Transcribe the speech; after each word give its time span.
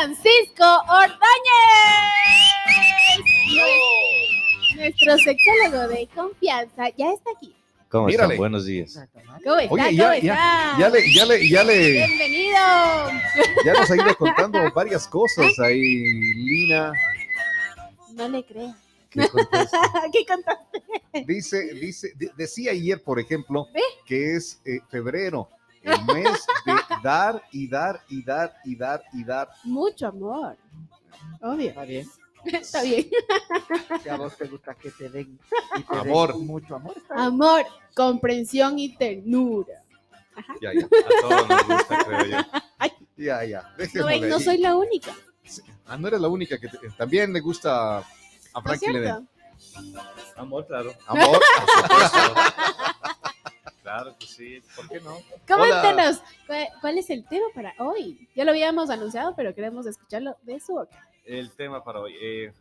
Francisco 0.00 0.64
Ordóñez. 0.88 1.20
Nuestro 4.76 5.18
sexólogo 5.18 5.88
de 5.88 6.08
confianza 6.14 6.88
ya 6.96 7.12
está 7.12 7.30
aquí. 7.36 7.54
¿Cómo 7.90 8.06
Mírale. 8.06 8.24
están? 8.34 8.38
Buenos 8.38 8.64
días. 8.64 8.98
¿Cómo 9.12 9.36
está? 9.36 9.52
Oye, 9.52 9.68
¿Cómo 9.68 9.76
ya, 9.90 10.14
está? 10.14 10.26
ya, 10.26 10.76
ya 10.78 10.88
le, 10.88 11.12
ya 11.14 11.24
le, 11.26 11.48
ya 11.50 11.64
le, 11.64 11.92
Bienvenido. 11.92 12.56
ya 13.62 13.72
nos 13.74 13.90
ha 13.90 13.96
ido 13.96 14.16
contando 14.16 14.58
varias 14.72 15.06
cosas 15.06 15.58
ahí, 15.58 15.84
Lina. 16.34 16.92
No 18.14 18.26
le 18.30 18.42
creo. 18.42 18.74
¿Qué 19.10 19.28
contaste? 20.26 20.82
Dice, 21.26 21.74
dice, 21.74 22.12
de- 22.16 22.30
decía 22.38 22.70
ayer, 22.70 23.02
por 23.02 23.20
ejemplo, 23.20 23.66
que 24.06 24.36
es 24.36 24.62
eh, 24.64 24.78
febrero, 24.88 25.50
el 25.82 26.02
mes 26.06 26.46
de 26.64 26.72
dar 27.02 27.42
y 27.52 27.68
dar 27.68 28.00
y 28.08 28.22
dar 28.24 28.54
y 28.64 28.76
dar 28.76 29.02
y 29.12 29.24
dar. 29.24 29.48
Mucho 29.64 30.08
amor. 30.08 30.56
Obvio. 31.40 31.68
Está 31.70 31.84
bien. 31.84 32.06
Está 32.44 32.82
bien. 32.82 33.06
Si 34.02 34.08
a 34.08 34.16
vos 34.16 34.34
te 34.36 34.46
gusta 34.46 34.74
que 34.74 34.90
te 34.90 35.10
den, 35.10 35.38
y 35.76 35.82
te 35.82 35.94
den 35.96 36.08
Amor. 36.08 36.38
mucho 36.38 36.74
amor. 36.76 36.94
Amor, 37.10 37.62
comprensión 37.94 38.78
y 38.78 38.96
ternura. 38.96 39.82
Ya, 40.60 40.70
ya, 40.72 40.86
A 40.86 41.20
todos 41.20 41.48
nos 41.48 41.66
gusta, 41.68 42.04
creo 42.06 42.24
yo. 42.24 42.38
ya, 43.18 43.44
ya. 43.44 43.62
No, 43.62 43.76
dejémosle 43.76 44.28
no 44.30 44.36
ahí. 44.36 44.42
soy 44.42 44.58
la 44.58 44.74
única. 44.76 45.12
Ah, 45.86 45.98
no 45.98 46.08
eres 46.08 46.20
la 46.20 46.28
única 46.28 46.56
que 46.58 46.68
te- 46.68 46.88
también 46.96 47.32
le 47.32 47.40
gusta 47.40 47.98
a 47.98 48.04
¿No 48.54 48.62
Frankie 48.62 48.86
cierto? 48.86 49.24
Amor, 50.36 50.66
claro. 50.66 50.94
Amor, 51.06 51.38
Claro 53.90 54.16
que 54.18 54.26
sí. 54.26 54.62
¿Por 54.76 54.88
qué 54.88 55.00
no? 55.00 55.16
Coméntenos, 55.48 56.22
¿cuál, 56.46 56.68
cuál 56.80 56.98
es 56.98 57.10
el 57.10 57.24
tema 57.26 57.46
para 57.54 57.74
hoy? 57.78 58.28
Ya 58.36 58.44
lo 58.44 58.52
habíamos 58.52 58.88
anunciado, 58.88 59.34
pero 59.34 59.52
queremos 59.54 59.84
escucharlo 59.86 60.36
de 60.42 60.60
su 60.60 60.74
boca. 60.74 61.08
El 61.24 61.50
tema 61.52 61.82
para 61.82 62.00
hoy. 62.00 62.14
eh, 62.20 62.52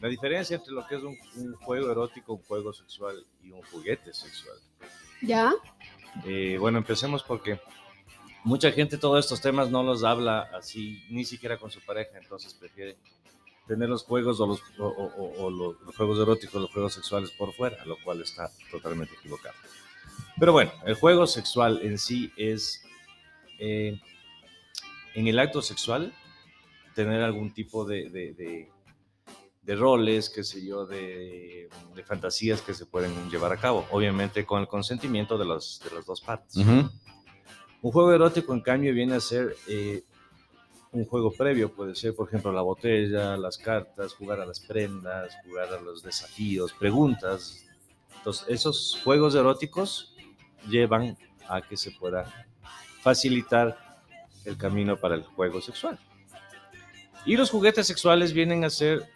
la 0.00 0.08
diferencia 0.08 0.56
entre 0.56 0.72
lo 0.74 0.86
que 0.86 0.96
es 0.96 1.02
un, 1.02 1.16
un 1.36 1.54
juego 1.54 1.90
erótico, 1.90 2.34
un 2.34 2.42
juego 2.42 2.72
sexual 2.72 3.24
y 3.42 3.50
un 3.52 3.62
juguete 3.62 4.12
sexual. 4.12 4.56
¿Ya? 5.22 5.52
Eh, 6.26 6.58
bueno, 6.58 6.78
empecemos 6.78 7.22
porque 7.22 7.58
mucha 8.44 8.70
gente 8.72 8.98
todos 8.98 9.24
estos 9.24 9.40
temas 9.40 9.70
no 9.70 9.82
los 9.82 10.02
habla 10.04 10.50
así, 10.54 11.02
ni 11.08 11.24
siquiera 11.24 11.56
con 11.56 11.70
su 11.70 11.80
pareja, 11.80 12.18
entonces 12.18 12.52
prefiere 12.52 12.96
tener 13.68 13.88
los 13.88 14.02
juegos 14.02 14.40
o 14.40 14.46
los, 14.48 14.60
o- 14.78 14.86
o- 14.88 15.44
o- 15.46 15.50
los, 15.50 15.80
los 15.80 15.96
juegos 15.96 16.18
eróticos, 16.18 16.60
los 16.60 16.70
juegos 16.72 16.92
sexuales 16.94 17.30
por 17.30 17.52
fuera, 17.54 17.82
lo 17.86 17.96
cual 18.02 18.20
está 18.20 18.50
totalmente 18.70 19.14
equivocado. 19.14 19.54
Pero 20.38 20.52
bueno, 20.52 20.72
el 20.86 20.94
juego 20.94 21.26
sexual 21.26 21.80
en 21.82 21.98
sí 21.98 22.32
es, 22.36 22.82
eh, 23.58 24.00
en 25.14 25.26
el 25.28 25.38
acto 25.38 25.62
sexual, 25.62 26.12
tener 26.94 27.22
algún 27.22 27.52
tipo 27.52 27.84
de, 27.84 28.08
de- 28.10 28.32
de- 28.34 28.70
de 29.62 29.76
roles, 29.76 30.28
qué 30.28 30.42
sé 30.42 30.64
yo, 30.66 30.86
de, 30.86 31.68
fantasías 32.04 32.60
que 32.62 32.74
se 32.74 32.84
pueden 32.84 33.30
llevar 33.30 33.52
a 33.52 33.56
cabo, 33.56 33.86
obviamente 33.92 34.44
con 34.44 34.60
el 34.60 34.66
consentimiento 34.66 35.38
de, 35.38 35.44
los, 35.44 35.80
de 35.84 35.94
las 35.94 36.04
dos 36.04 36.20
partes. 36.20 36.56
Ujú. 36.56 36.90
Un 37.82 37.92
juego 37.92 38.12
erótico, 38.12 38.52
en 38.54 38.60
cambio, 38.60 38.92
viene 38.92 39.14
a 39.14 39.20
ser 39.20 39.54
eh, 39.68 40.02
un 40.90 41.04
juego 41.04 41.32
previo, 41.32 41.72
puede 41.72 41.94
ser, 41.94 42.14
por 42.14 42.26
ejemplo, 42.28 42.50
la 42.52 42.62
botella, 42.62 43.36
las 43.36 43.56
cartas, 43.56 44.14
jugar 44.14 44.40
a 44.40 44.46
las 44.46 44.58
prendas, 44.60 45.32
jugar 45.46 45.72
a 45.72 45.80
los 45.80 46.02
desafíos, 46.02 46.72
preguntas. 46.72 47.64
Entonces, 48.18 48.44
esos 48.48 49.00
juegos 49.04 49.34
eróticos 49.36 50.11
llevan 50.68 51.16
a 51.48 51.60
que 51.62 51.76
se 51.76 51.90
pueda 51.90 52.32
facilitar 53.02 53.76
el 54.44 54.56
camino 54.56 54.96
para 54.96 55.14
el 55.14 55.22
juego 55.22 55.60
sexual. 55.60 55.98
Y 57.24 57.36
los 57.36 57.50
juguetes 57.50 57.86
sexuales 57.86 58.32
vienen 58.32 58.64
a 58.64 58.70
ser 58.70 59.08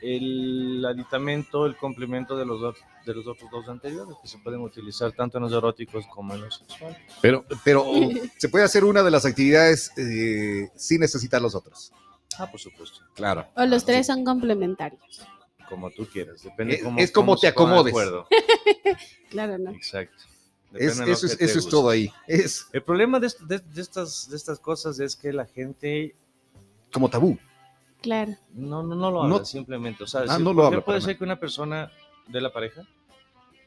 el 0.00 0.84
aditamento, 0.84 1.66
el 1.66 1.76
complemento 1.76 2.36
de 2.36 2.44
los, 2.44 2.60
de 3.06 3.14
los 3.14 3.26
otros 3.26 3.50
dos 3.50 3.68
anteriores, 3.68 4.16
que 4.20 4.28
se 4.28 4.38
pueden 4.38 4.60
utilizar 4.60 5.12
tanto 5.12 5.38
en 5.38 5.44
los 5.44 5.52
eróticos 5.52 6.06
como 6.08 6.34
en 6.34 6.42
los 6.42 6.56
sexuales. 6.58 6.98
Pero, 7.20 7.44
pero 7.64 7.84
se 8.38 8.48
puede 8.48 8.64
hacer 8.64 8.84
una 8.84 9.02
de 9.02 9.10
las 9.10 9.24
actividades 9.24 9.92
eh, 9.96 10.68
sin 10.76 11.00
necesitar 11.00 11.40
los 11.40 11.54
otros. 11.54 11.92
Ah, 12.38 12.50
por 12.50 12.58
supuesto. 12.60 13.00
Claro. 13.14 13.46
O 13.56 13.64
los 13.66 13.84
tres 13.84 14.06
son 14.06 14.24
complementarios. 14.24 15.22
Como 15.68 15.90
tú 15.90 16.06
quieras. 16.06 16.42
Depende 16.42 16.74
Es- 16.76 16.82
cómo, 16.82 16.98
es 16.98 17.10
como 17.12 17.36
te 17.36 17.48
acomodes. 17.48 17.92
acuerdo. 17.92 18.26
Claro, 19.30 19.56
¿no? 19.56 19.70
Exacto. 19.70 20.24
Es- 20.74 20.98
eso 21.00 21.26
es, 21.26 21.40
eso 21.40 21.58
es 21.58 21.68
todo 21.68 21.88
ahí. 21.90 22.10
Es 22.26 22.66
El 22.72 22.82
problema 22.82 23.20
de, 23.20 23.30
de- 23.46 23.58
de 23.58 23.80
estas, 23.80 24.28
de 24.30 24.36
estas 24.36 24.58
cosas 24.58 24.98
es 25.00 25.14
que 25.16 25.32
la 25.32 25.46
gente 25.46 26.14
como 26.92 27.08
tabú. 27.08 27.38
Claro. 28.00 28.32
no, 28.52 28.82
no, 28.82 28.94
no 28.96 29.10
lo 29.10 29.22
habla 29.22 29.38
No- 29.38 29.44
simplemente. 29.44 30.02
O 30.04 30.06
sea, 30.06 30.22
Ah, 30.28 30.36
si- 30.36 30.42
no 30.42 30.52
lo 30.52 30.66
habla 30.66 30.84
puede 30.84 31.00
ser 31.00 31.16
que 31.16 31.24
una 31.24 31.38
persona 31.38 31.90
de 32.26 32.40
la 32.40 32.52
pareja 32.52 32.82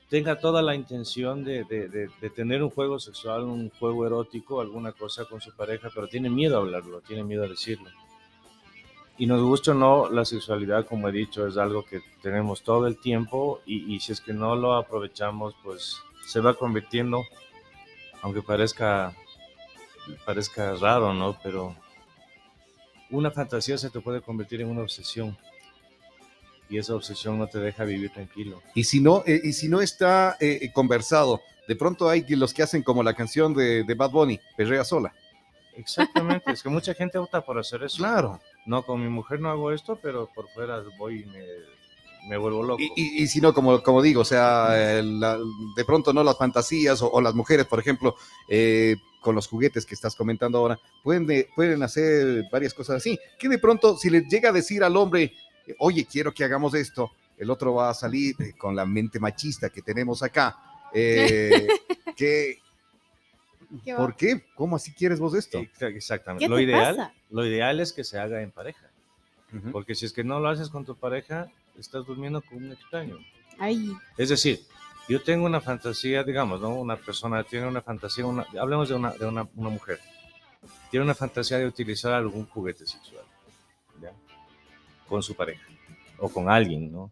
tenga 0.10 0.40
toda 0.40 0.62
la 0.62 0.76
intención 0.76 1.44
de, 1.44 1.64
de- 1.64 1.88
de- 1.90 2.10
de 2.22 2.30
tener 2.30 2.62
un 2.62 2.70
juego 2.70 3.00
sexual, 3.00 3.44
un 3.44 3.70
juego 3.72 4.06
erótico, 4.06 4.62
alguna 4.62 4.92
cosa 4.92 5.26
con 5.26 5.42
su 5.42 5.56
pareja, 5.56 5.90
pero 5.94 6.08
tiene 6.08 6.30
miedo 6.30 6.58
a 6.58 6.60
hablarlo, 6.62 7.02
tiene 7.02 7.24
miedo 7.24 7.44
a 7.44 7.48
decirlo. 7.48 7.90
Y 9.18 9.26
nos 9.28 9.42
gusta 9.42 9.72
o 9.72 9.74
no, 9.74 10.10
la 10.10 10.26
sexualidad, 10.26 10.86
como 10.86 11.08
he 11.08 11.12
dicho, 11.14 11.48
es 11.48 11.56
algo 11.58 11.86
que 11.86 12.02
tenemos 12.22 12.62
todo 12.64 12.86
el 12.88 12.98
tiempo 13.00 13.62
y, 13.66 13.96
y 13.96 14.00
si 14.02 14.12
es 14.12 14.20
que 14.20 14.34
no 14.34 14.56
lo 14.58 14.74
aprovechamos, 14.76 15.56
pues 15.64 15.98
se 16.26 16.40
va 16.40 16.54
convirtiendo, 16.56 17.24
aunque 18.22 18.42
parezca, 18.42 19.14
parezca 20.26 20.76
raro, 20.76 21.14
¿no? 21.14 21.38
Pero 21.42 21.76
una 23.10 23.32
fantasía 23.32 23.78
se 23.78 23.90
te 23.90 24.02
puede 24.02 24.22
convertir 24.22 24.62
en 24.62 24.70
una 24.70 24.82
obsesión 24.82 25.38
y 26.70 26.78
esa 26.78 26.96
obsesión 26.96 27.38
no 27.38 27.48
te 27.48 27.60
deja 27.60 27.84
vivir 27.84 28.12
tranquilo. 28.12 28.62
Y 28.74 28.84
si 28.86 29.00
no, 29.00 29.24
eh, 29.26 29.40
y 29.44 29.54
si 29.54 29.70
no 29.70 29.82
está 29.82 30.36
eh, 30.40 30.72
conversado, 30.74 31.42
de 31.68 31.76
pronto 31.76 32.10
hay 32.10 32.26
los 32.30 32.54
que 32.54 32.64
hacen 32.64 32.84
como 32.84 33.04
la 33.04 33.14
canción 33.14 33.54
de, 33.54 33.84
de 33.84 33.94
Bad 33.94 34.12
Bunny, 34.12 34.40
Perrea 34.58 34.84
sola. 34.84 35.14
Exactamente, 35.76 36.52
es 36.52 36.64
que 36.64 36.70
mucha 36.70 36.94
gente 36.94 37.18
opta 37.18 37.42
por 37.42 37.60
hacer 37.60 37.84
eso. 37.84 37.98
Claro. 37.98 38.40
No, 38.66 38.84
con 38.84 39.02
mi 39.02 39.10
mujer 39.10 39.40
no 39.40 39.50
hago 39.50 39.72
esto, 39.72 40.00
pero 40.02 40.30
por 40.34 40.48
fuera 40.50 40.82
voy 40.98 41.22
y 41.22 41.26
me, 41.26 41.44
me 42.28 42.38
vuelvo 42.38 42.64
loco. 42.64 42.82
Y, 42.82 42.92
y- 42.96 43.24
y 43.24 43.28
si 43.28 43.40
no, 43.42 43.54
como, 43.54 43.82
como 43.84 44.02
digo, 44.02 44.22
o 44.22 44.26
sea, 44.26 44.70
eh, 45.00 45.04
la- 45.04 45.38
de 45.76 45.86
pronto 45.86 46.12
no 46.14 46.24
las 46.24 46.38
fantasías 46.38 47.02
o, 47.02 47.12
o 47.12 47.22
las 47.22 47.34
mujeres, 47.36 47.66
por 47.68 47.80
ejemplo, 47.80 48.16
eh, 48.48 48.96
con 49.22 49.36
los 49.36 49.48
juguetes 49.48 49.86
que 49.86 49.96
estás 49.96 50.16
comentando 50.16 50.58
ahora, 50.60 50.80
pueden, 51.04 51.26
de- 51.26 51.50
pueden 51.56 51.82
hacer 51.84 52.46
varias 52.52 52.74
cosas 52.74 52.98
así. 52.98 53.20
Que 53.40 53.50
de 53.50 53.58
pronto, 53.60 53.98
si 53.98 54.10
le 54.10 54.22
llega 54.22 54.50
a 54.50 54.54
decir 54.54 54.84
al 54.84 54.98
hombre, 54.98 55.34
oye, 55.80 56.06
quiero 56.06 56.34
que 56.34 56.44
hagamos 56.44 56.74
esto, 56.76 57.12
el 57.38 57.50
otro 57.50 57.74
va 57.74 57.90
a 57.90 57.94
salir 57.94 58.36
eh, 58.40 58.54
con 58.58 58.76
la 58.76 58.86
mente 58.86 59.20
machista 59.20 59.70
que 59.70 59.82
tenemos 59.82 60.22
acá. 60.24 60.56
eh, 60.94 61.68
que, 62.16 62.60
¿Qué? 63.84 63.96
¿Por 63.96 64.16
qué? 64.16 64.46
¿Cómo 64.56 64.76
así 64.76 64.94
quieres 64.94 65.20
vos 65.20 65.34
esto? 65.34 65.60
Exa- 65.60 65.94
Exactamente. 65.94 66.46
¿Qué 66.46 66.50
Lo 66.50 66.56
te 66.58 66.64
ideal, 66.64 66.96
pasa? 66.96 67.14
lo 67.32 67.46
ideal 67.46 67.80
es 67.80 67.92
que 67.94 68.04
se 68.04 68.18
haga 68.20 68.42
en 68.42 68.52
pareja. 68.52 68.90
Porque 69.72 69.96
si 69.96 70.06
es 70.06 70.12
que 70.14 70.24
no 70.24 70.40
lo 70.40 70.50
haces 70.50 70.70
con 70.70 70.84
tu 70.86 70.96
pareja, 70.96 71.48
estás 71.80 72.06
durmiendo 72.06 72.42
con 72.42 72.58
un 72.64 72.72
extraño. 72.72 73.18
Ay, 73.60 73.92
Es 74.18 74.30
decir, 74.30 74.60
yo 75.08 75.22
tengo 75.22 75.46
una 75.46 75.62
fantasía, 75.62 76.24
digamos, 76.24 76.60
¿no? 76.62 76.70
Una 76.76 76.96
persona 76.98 77.44
tiene 77.44 77.68
una 77.68 77.82
fantasía, 77.82 78.26
una- 78.26 78.46
hablemos 78.60 78.90
de, 78.90 78.96
una, 78.96 79.12
de 79.12 79.26
una, 79.26 79.48
una 79.56 79.70
mujer, 79.70 80.00
tiene 80.92 81.04
una 81.04 81.16
fantasía 81.16 81.58
de 81.58 81.68
utilizar 81.68 82.14
algún 82.14 82.46
juguete 82.48 82.86
sexual, 82.86 83.24
¿ya? 84.02 84.12
Con 85.08 85.22
su 85.24 85.36
pareja 85.36 85.64
o 86.18 86.30
con 86.30 86.50
alguien, 86.50 86.92
¿no? 86.92 87.12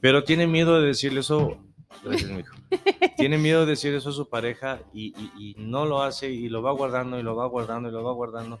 Pero 0.00 0.24
tiene 0.24 0.46
miedo 0.46 0.80
de 0.80 0.88
decirle 0.88 1.20
eso, 1.20 1.58
gracias, 2.04 2.30
mijo. 2.30 2.54
Tiene 3.16 3.38
miedo 3.38 3.60
de 3.60 3.70
decir 3.70 3.94
eso 3.94 4.10
a 4.10 4.12
su 4.12 4.28
pareja 4.28 4.80
y, 4.92 5.14
y- 5.18 5.32
y 5.38 5.54
no 5.58 5.86
lo 5.86 6.02
hace 6.02 6.30
y 6.30 6.48
lo 6.50 6.60
va 6.60 6.72
guardando 6.72 7.18
y 7.18 7.22
lo 7.22 7.34
va 7.34 7.46
guardando 7.46 7.88
y 7.88 7.92
lo 7.92 8.02
va 8.04 8.12
guardando. 8.12 8.60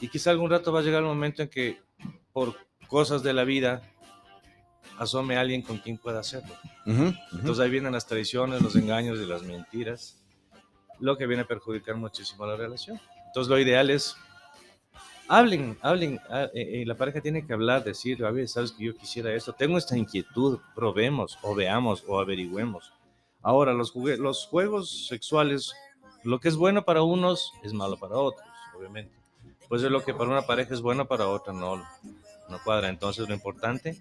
Y 0.00 0.08
quizá 0.08 0.30
algún 0.30 0.50
rato 0.50 0.72
va 0.72 0.80
a 0.80 0.82
llegar 0.82 1.00
el 1.02 1.06
momento 1.08 1.42
en 1.42 1.48
que 1.48 1.80
por 2.32 2.56
cosas 2.88 3.22
de 3.22 3.32
la 3.32 3.44
vida 3.44 3.82
asome 4.98 5.36
alguien 5.36 5.62
con 5.62 5.78
quien 5.78 5.98
pueda 5.98 6.20
hacerlo. 6.20 6.54
Ujú, 6.86 7.02
ujú. 7.02 7.14
Entonces 7.32 7.64
ahí 7.64 7.70
vienen 7.70 7.92
las 7.92 8.06
traiciones, 8.06 8.62
los 8.62 8.76
engaños 8.76 9.18
y 9.18 9.26
las 9.26 9.42
mentiras, 9.42 10.16
lo 11.00 11.16
que 11.16 11.26
viene 11.26 11.42
a 11.42 11.46
perjudicar 11.46 11.96
muchísimo 11.96 12.46
la 12.46 12.56
relación. 12.56 13.00
Entonces 13.26 13.50
lo 13.50 13.58
ideal 13.58 13.90
es, 13.90 14.16
hablen, 15.28 15.78
hablen, 15.82 16.20
ah, 16.30 16.44
eh, 16.54 16.82
eh, 16.82 16.84
la 16.86 16.94
pareja 16.96 17.20
tiene 17.20 17.46
que 17.46 17.52
hablar, 17.52 17.82
decir, 17.84 18.24
a 18.24 18.30
ver, 18.30 18.48
sabes 18.48 18.72
que 18.72 18.84
yo 18.84 18.96
quisiera 18.96 19.32
esto, 19.32 19.52
tengo 19.52 19.78
esta 19.78 19.96
inquietud, 19.96 20.58
probemos 20.74 21.38
o 21.42 21.54
veamos 21.54 22.04
o 22.06 22.20
averigüemos. 22.20 22.92
Ahora, 23.42 23.72
los, 23.72 23.92
jugue- 23.92 24.16
los 24.16 24.46
juegos 24.46 25.06
sexuales, 25.08 25.74
lo 26.22 26.40
que 26.40 26.48
es 26.48 26.56
bueno 26.56 26.84
para 26.84 27.02
unos 27.02 27.52
es 27.62 27.72
malo 27.72 27.96
para 27.98 28.16
otros, 28.16 28.46
obviamente. 28.76 29.12
Pues 29.68 29.82
es 29.82 29.90
lo 29.90 30.04
que 30.04 30.14
para 30.14 30.30
una 30.30 30.42
pareja 30.42 30.74
es 30.74 30.80
bueno, 30.82 31.06
para 31.06 31.26
otra 31.28 31.52
no, 31.52 31.76
no 31.76 32.58
cuadra. 32.64 32.88
Entonces 32.88 33.26
lo 33.28 33.34
importante 33.34 33.98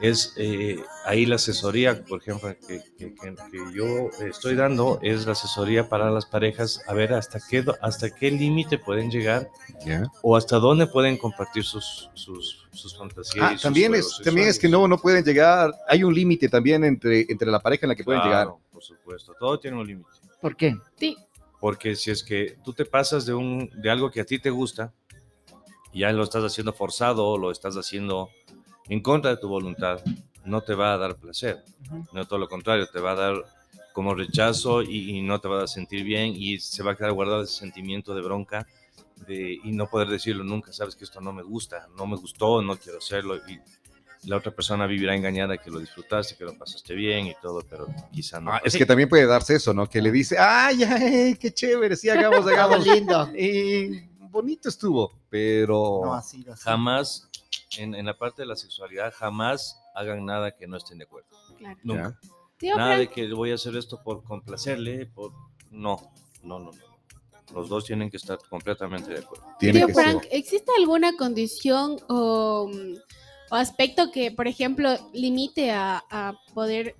es 0.00 0.32
eh, 0.36 0.82
ahí 1.04 1.26
la 1.26 1.34
asesoría, 1.36 2.02
por 2.04 2.20
ejemplo, 2.20 2.54
que, 2.66 2.82
que- 2.98 3.14
que- 3.14 3.34
que 3.50 3.58
yo 3.74 4.08
estoy 4.26 4.54
dando, 4.54 4.98
es 5.02 5.26
la 5.26 5.32
asesoría 5.32 5.88
para 5.88 6.10
las 6.10 6.24
parejas, 6.26 6.80
a 6.86 6.94
ver 6.94 7.12
hasta 7.12 7.38
qué, 7.50 7.64
hasta 7.82 8.10
qué 8.14 8.30
límite 8.30 8.78
pueden 8.78 9.10
llegar 9.10 9.48
o 10.22 10.36
hasta 10.36 10.58
dónde 10.58 10.86
pueden 10.86 11.16
compartir 11.18 11.64
sus, 11.64 12.08
sus, 12.14 12.66
sus 12.72 12.96
fantasías. 12.96 13.44
Ah, 13.44 13.52
y 13.52 13.56
sus 13.56 13.62
también 13.62 13.94
es, 13.94 14.20
también 14.24 14.48
es 14.48 14.58
que 14.58 14.68
no, 14.68 14.88
no 14.88 14.98
pueden 14.98 15.24
llegar, 15.24 15.72
hay 15.88 16.02
un 16.02 16.14
límite 16.14 16.48
también 16.48 16.82
entre, 16.84 17.26
entre 17.28 17.50
la 17.50 17.60
pareja 17.60 17.86
en 17.86 17.90
la 17.90 17.94
que 17.96 18.04
pueden 18.04 18.22
llegar. 18.22 18.44
Claro, 18.46 18.60
Por 18.72 18.82
supuesto, 18.82 19.34
todo 19.38 19.58
tiene 19.58 19.76
un 19.78 19.86
límite. 19.86 20.08
¿Por 20.40 20.56
qué? 20.56 20.74
Sí, 20.98 21.16
Porque 21.60 21.94
si 21.94 22.10
es 22.10 22.22
que 22.24 22.56
tú 22.64 22.72
te 22.72 22.86
pasas 22.86 23.26
de, 23.26 23.34
un, 23.34 23.70
de 23.82 23.90
algo 23.90 24.10
que 24.10 24.20
a 24.22 24.24
ti 24.24 24.38
te 24.38 24.48
gusta, 24.48 24.94
y 25.92 26.00
ya 26.00 26.12
lo 26.12 26.22
estás 26.22 26.44
haciendo 26.44 26.72
forzado 26.72 27.26
o 27.26 27.36
lo 27.36 27.50
estás 27.50 27.74
haciendo 27.74 28.30
en 28.90 29.00
contra 29.00 29.30
de 29.30 29.36
tu 29.38 29.48
voluntad, 29.48 30.02
no 30.44 30.60
te 30.60 30.74
va 30.74 30.92
a 30.92 30.98
dar 30.98 31.16
placer. 31.16 31.64
No 32.12 32.26
todo 32.26 32.38
lo 32.38 32.48
contrario, 32.48 32.86
te 32.86 33.00
va 33.00 33.12
a 33.12 33.14
dar 33.14 33.34
como 33.94 34.14
rechazo 34.14 34.82
y, 34.82 35.16
y 35.16 35.22
no 35.22 35.40
te 35.40 35.48
va 35.48 35.64
a 35.64 35.66
sentir 35.66 36.04
bien 36.04 36.34
y 36.36 36.58
se 36.58 36.82
va 36.82 36.92
a 36.92 36.96
quedar 36.96 37.12
guardado 37.12 37.42
ese 37.42 37.54
sentimiento 37.54 38.14
de 38.14 38.22
bronca 38.22 38.66
de, 39.26 39.58
y 39.62 39.72
no 39.72 39.88
poder 39.88 40.08
decirlo 40.08 40.44
nunca, 40.44 40.72
sabes 40.72 40.94
que 40.96 41.04
esto 41.04 41.20
no 41.20 41.32
me 41.32 41.42
gusta, 41.42 41.88
no 41.96 42.06
me 42.06 42.16
gustó, 42.16 42.62
no 42.62 42.76
quiero 42.76 42.98
hacerlo 42.98 43.36
y 43.36 43.60
la 44.24 44.36
otra 44.36 44.52
persona 44.52 44.86
vivirá 44.86 45.14
engañada 45.14 45.56
que 45.56 45.70
lo 45.70 45.78
disfrutaste, 45.78 46.36
que 46.36 46.44
lo 46.44 46.56
pasaste 46.56 46.94
bien 46.94 47.26
y 47.26 47.34
todo, 47.40 47.62
pero 47.68 47.86
quizá 48.12 48.38
no. 48.40 48.52
Ah, 48.52 48.58
es 48.58 48.68
así. 48.68 48.78
que 48.78 48.86
también 48.86 49.08
puede 49.08 49.26
darse 49.26 49.54
eso, 49.54 49.72
¿no? 49.72 49.88
Que 49.88 50.02
le 50.02 50.10
dice, 50.10 50.36
ay, 50.38 50.82
ay, 50.82 51.36
qué 51.36 51.52
chévere, 51.52 51.96
sí, 51.96 52.10
hagamos, 52.10 52.46
hagamos. 52.46 52.86
lindo. 52.86 53.30
Y 53.34 54.02
bonito 54.28 54.68
estuvo, 54.68 55.18
pero... 55.30 56.00
No 56.04 56.14
ha 56.14 56.22
sido 56.22 56.52
así. 56.52 56.62
jamás, 56.64 57.29
en, 57.78 57.94
en 57.94 58.06
la 58.06 58.16
parte 58.18 58.42
de 58.42 58.46
la 58.46 58.56
sexualidad, 58.56 59.12
jamás 59.16 59.80
hagan 59.94 60.24
nada 60.24 60.52
que 60.56 60.66
no 60.66 60.76
estén 60.76 60.98
de 60.98 61.04
acuerdo. 61.04 61.28
claro. 61.58 61.78
Nunca. 61.82 62.18
Tío 62.58 62.76
Nada 62.76 62.96
de 62.98 63.06
Frank, 63.06 63.14
que 63.14 63.32
voy 63.32 63.52
a 63.52 63.54
hacer 63.54 63.74
esto 63.76 64.02
por 64.02 64.22
complacerle, 64.22 65.06
por... 65.06 65.32
No, 65.70 66.12
no, 66.42 66.58
no, 66.58 66.72
no. 66.72 66.90
Los 67.54 67.68
dos 67.70 67.84
tienen 67.86 68.10
que 68.10 68.18
estar 68.18 68.38
completamente 68.50 69.12
de 69.12 69.20
acuerdo. 69.20 69.44
Tiene 69.58 69.78
tío 69.78 69.86
que 69.88 69.94
ser. 69.94 70.04
Frank, 70.04 70.24
¿existe 70.30 70.70
alguna 70.78 71.16
condición 71.16 71.96
o, 72.08 72.70
o 73.50 73.54
aspecto 73.54 74.12
que, 74.12 74.30
por 74.30 74.46
ejemplo, 74.46 74.94
limite 75.14 75.70
a, 75.70 76.04
a 76.10 76.34
poder 76.54 76.96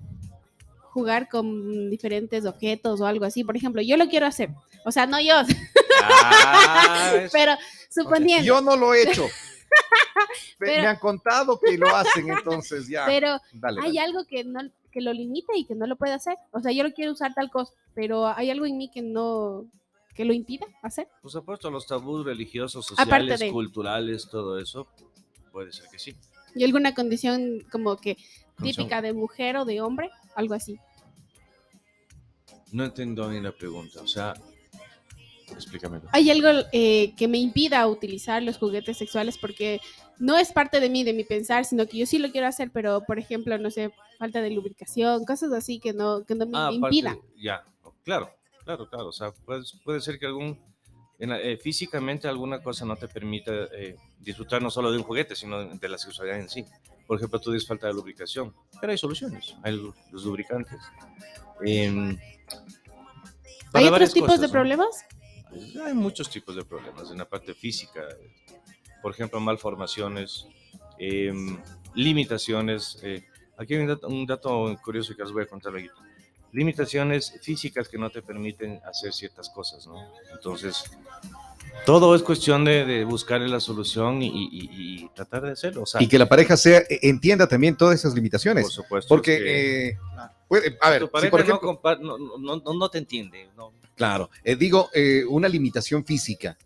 jugar 0.93 1.29
con 1.29 1.91
diferentes 1.91 2.47
objetos 2.47 3.01
o 3.01 3.07
algo 3.07 3.27
así? 3.27 3.45
Por 3.45 3.57
ejemplo, 3.57 3.83
yo 3.83 3.97
lo 3.99 4.09
quiero 4.09 4.27
hacer. 4.27 4.51
O 4.87 4.91
sea, 4.91 5.05
no 5.07 5.21
yo, 5.21 5.35
Ah, 6.03 7.13
es- 7.17 7.31
pero 7.33 7.53
suponiendo. 7.91 8.45
Yo 8.45 8.61
no 8.61 8.77
lo 8.77 8.95
he 8.95 9.03
hecho. 9.03 9.27
Me- 10.59 10.67
Pero- 10.67 10.83
Me 10.83 10.89
han 10.89 10.99
contado 10.99 11.59
que 11.59 11.77
lo 11.79 11.89
hacen, 11.95 12.29
entonces 12.31 12.89
ya. 12.89 13.07
Pero 13.07 13.39
dale, 13.53 13.81
hay 13.81 13.87
dale. 13.97 14.01
algo 14.01 14.25
que 14.27 14.45
no 14.45 14.61
que 14.93 15.01
lo 15.01 15.13
limite 15.13 15.57
y 15.57 15.65
que 15.65 15.75
no 15.77 15.87
lo 15.87 15.95
puede 15.97 16.13
hacer. 16.15 16.37
O 16.51 16.61
sea, 16.61 16.73
yo 16.73 16.83
lo 16.83 16.93
quiero 16.93 17.13
usar 17.13 17.33
tal 17.33 17.49
cosa, 17.51 17.73
pero 17.95 18.27
hay 18.27 18.51
algo 18.51 18.67
en 18.67 18.77
mí 18.77 18.91
que 18.91 19.03
no 19.03 19.65
que 20.15 20.25
lo 20.25 20.33
impida 20.33 20.67
hacer. 20.83 21.07
Por 21.23 21.31
supuesto, 21.31 21.71
los 21.71 21.87
tabús 21.87 22.25
religiosos, 22.27 22.85
sociales, 22.87 23.39
de- 23.41 23.53
culturales, 23.53 24.29
todo 24.29 24.59
eso, 24.59 24.89
puede 25.53 25.73
ser 25.73 25.89
que 25.91 25.99
sí. 25.99 26.17
Y 26.57 26.65
alguna 26.65 26.93
condición 26.95 27.65
como 27.71 27.97
que 27.97 28.17
típica 28.61 29.01
de 29.01 29.13
mujer 29.13 29.57
o 29.57 29.65
de 29.65 29.81
hombre, 29.81 30.11
algo 30.35 30.55
así. 30.55 30.77
No 32.73 32.85
entiendo 32.85 33.31
ni 33.31 33.41
la 33.41 33.53
pregunta, 33.53 34.01
o 34.03 34.07
sea, 34.09 34.35
explícamelo. 35.61 36.09
Hay 36.13 36.31
algo 36.31 36.49
eh, 36.73 37.15
que 37.17 37.29
me 37.29 37.39
impida 37.39 37.87
utilizar 37.87 38.43
los 38.43 38.59
juguetes 38.59 38.99
sexuales 38.99 39.39
porque 39.39 39.81
no 40.19 40.37
es 40.37 40.53
parte 40.53 40.81
de 40.81 40.89
mí, 40.91 41.05
de 41.05 41.13
mi 41.15 41.25
pensar, 41.25 41.65
sino 41.65 41.87
que 41.87 41.97
yo 41.99 42.07
sí 42.07 42.19
lo 42.19 42.31
quiero 42.31 42.47
hacer, 42.47 42.71
pero 42.73 43.03
por 43.07 43.19
ejemplo, 43.19 43.57
no 43.59 43.71
sé, 43.71 43.93
falta 44.19 44.43
de 44.43 44.51
lubricación, 44.51 45.25
cosas 45.25 45.53
así 45.53 45.79
que 45.81 45.93
no, 45.93 46.25
que 46.25 46.35
no 46.35 46.47
me 46.47 46.59
Ah, 46.59 46.71
impidan. 46.73 47.19
Ya, 47.37 47.65
claro, 48.05 48.31
claro, 48.65 48.89
claro. 48.89 49.09
O 49.09 49.13
sea, 49.13 49.33
puede, 49.33 49.63
puede 49.85 50.01
ser 50.01 50.19
que 50.19 50.27
algún, 50.27 50.59
en 51.19 51.31
la- 51.31 51.41
eh, 51.41 51.57
físicamente 51.57 52.29
alguna 52.29 52.63
cosa 52.63 52.85
no 52.85 52.97
te 52.97 53.09
permita 53.09 53.53
eh, 53.73 53.97
disfrutar 54.19 54.61
no 54.61 54.71
solo 54.71 54.91
de 54.93 54.99
un 54.99 55.05
juguete, 55.05 55.35
sino 55.37 55.65
de 55.65 55.89
la 55.89 55.97
sexualidad 55.97 56.39
en 56.41 56.49
sí. 56.49 56.65
Por 57.07 57.17
ejemplo, 57.17 57.41
tú 57.41 57.51
dices 57.53 57.67
falta 57.67 57.87
de 57.89 57.95
lubricación, 57.95 58.55
pero 58.81 58.93
hay 58.93 58.99
soluciones, 58.99 59.55
hay 59.63 59.73
los 60.13 60.25
lubricantes. 60.25 60.79
Para 63.73 63.85
¿Hay 63.87 63.93
otros 63.93 64.13
tipos 64.13 64.29
cosas, 64.29 64.41
de 64.43 64.47
¿no? 64.49 64.53
Problemas? 65.51 65.87
Hay 65.87 65.95
muchos 65.95 66.31
tipos 66.31 66.55
de 66.57 66.65
problemas 66.65 67.11
en 67.11 67.19
la 67.19 67.29
parte 67.29 67.55
física, 67.55 68.01
por 69.03 69.13
ejemplo, 69.13 69.41
malformaciones, 69.41 70.47
em, 70.99 71.59
limitaciones. 71.95 72.99
eh, 73.03 73.25
aquí 73.57 73.75
hay 73.75 73.81
un 73.81 73.89
dato, 73.89 74.09
un 74.09 74.27
dato 74.27 74.77
curioso 74.85 75.15
que 75.17 75.23
les 75.23 75.33
voy 75.33 75.43
a 75.43 75.47
contar 75.47 75.73
ahorita. 75.73 75.95
Limitaciones 76.53 77.39
físicas 77.43 77.89
que 77.89 77.97
no 77.97 78.11
te 78.11 78.23
permiten 78.23 78.81
hacer 78.85 79.13
ciertas 79.13 79.49
cosas, 79.51 79.87
¿no? 79.87 79.95
Entonces, 80.33 80.83
todo 81.87 82.15
es 82.17 82.23
cuestión 82.23 82.65
de, 82.65 82.85
de 82.85 83.05
buscarle 83.05 83.47
la 83.49 83.61
solución 83.61 84.21
y, 84.21 84.27
y- 84.27 84.69
y 85.05 85.09
tratar 85.15 85.43
de 85.43 85.53
hacerlo. 85.53 85.83
O 85.83 85.87
sea, 85.87 86.03
Y 86.03 86.09
que 86.09 86.19
la 86.19 86.29
pareja 86.29 86.57
sea, 86.57 86.79
eh, 86.81 86.99
entienda 87.03 87.47
también 87.47 87.77
todas 87.77 87.95
esas 88.01 88.15
limitaciones. 88.15 88.65
por 88.65 88.73
supuesto. 88.73 89.09
Porque, 89.09 89.35
es 89.37 89.43
que 89.43 89.89
eh, 89.91 89.99
puede- 90.49 90.77
a 90.81 90.91
ver, 90.91 91.01
tu 91.03 91.07
si 91.07 91.13
pareja 91.13 91.31
por 91.31 91.41
no 91.41 91.45
ejemplo, 91.45 91.97
no, 92.01 92.19
no- 92.39 92.57
no- 92.65 92.75
no 92.75 92.89
te 92.91 92.99
entiende. 92.99 93.49
No, 93.57 93.73
claro, 94.01 94.31
eh, 94.43 94.57
digo, 94.57 94.89
eh, 94.95 95.23
una 95.29 95.47
limitación 95.47 96.07
física 96.07 96.57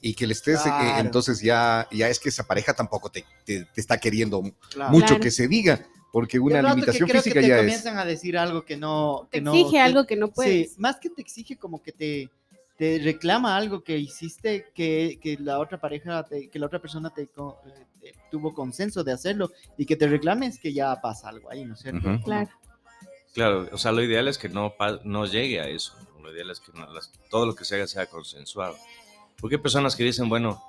y 0.00 0.14
que 0.14 0.28
le 0.28 0.32
estés, 0.32 0.64
eh, 0.64 0.70
entonces 0.98 1.40
ya, 1.40 1.88
ya 1.90 2.08
es 2.08 2.20
que 2.20 2.28
esa 2.28 2.44
pareja 2.46 2.72
tampoco 2.72 3.10
te, 3.10 3.24
te- 3.44 3.64
te 3.64 3.80
está 3.80 3.98
queriendo 3.98 4.40
Claro. 4.70 4.92
mucho 4.92 5.06
Claro. 5.08 5.20
que 5.24 5.32
se 5.32 5.48
diga, 5.48 5.84
porque 6.12 6.38
una 6.38 6.62
rato 6.62 6.68
que 6.68 6.74
limitación 6.76 7.08
creo 7.08 7.20
física 7.20 7.40
que 7.40 7.46
te 7.46 7.48
ya 7.48 7.56
es. 7.56 7.60
comienzan 7.62 7.98
a 7.98 8.04
decir 8.04 8.38
algo 8.38 8.64
que 8.64 8.76
no... 8.76 9.26
Te 9.28 9.42
que 9.42 9.48
exige 9.50 9.80
algo 9.80 10.06
que 10.06 10.14
no 10.14 10.28
puedes. 10.30 10.70
Sí, 10.74 10.80
más 10.80 10.98
que 11.00 11.10
te 11.10 11.20
exige 11.20 11.56
como 11.56 11.82
que 11.82 11.90
te, 11.90 12.30
te 12.76 13.00
reclama 13.02 13.56
algo 13.56 13.82
que 13.82 13.98
hiciste 13.98 14.66
que, 14.72 15.18
que 15.20 15.36
la 15.40 15.58
otra 15.58 15.80
pareja, 15.80 16.22
te- 16.22 16.48
que 16.48 16.60
la 16.60 16.66
otra 16.66 16.78
persona 16.78 17.10
te, 17.10 17.22
eh, 17.22 17.28
te 18.00 18.14
tuvo 18.30 18.54
consenso 18.54 19.02
de 19.02 19.10
hacerlo 19.10 19.50
y 19.76 19.84
que 19.84 19.96
te 19.96 20.06
reclames 20.06 20.60
que 20.60 20.72
ya 20.72 20.94
pasa 21.00 21.28
algo 21.28 21.50
ahí, 21.50 21.64
¿no 21.64 21.74
es 21.74 21.80
cierto? 21.80 22.20
Claro. 22.24 22.50
Claro, 23.34 23.68
o 23.72 23.78
sea, 23.78 23.90
lo 23.90 24.00
ideal 24.02 24.28
es 24.28 24.38
que 24.38 24.48
no, 24.48 24.74
pa- 24.76 25.00
no 25.02 25.26
llegue 25.26 25.60
a 25.60 25.68
eso. 25.68 25.92
Lo 26.28 26.34
ideal 26.34 26.50
es 26.50 26.60
que 26.60 26.72
no- 26.72 26.86
las- 26.92 27.10
todo 27.30 27.46
lo 27.46 27.54
que 27.54 27.64
se 27.64 27.76
haga 27.76 27.86
sea 27.86 28.06
consensuado. 28.06 28.76
Porque 29.40 29.56
hay 29.56 29.62
personas 29.62 29.96
que 29.96 30.04
dicen, 30.04 30.28
bueno, 30.28 30.62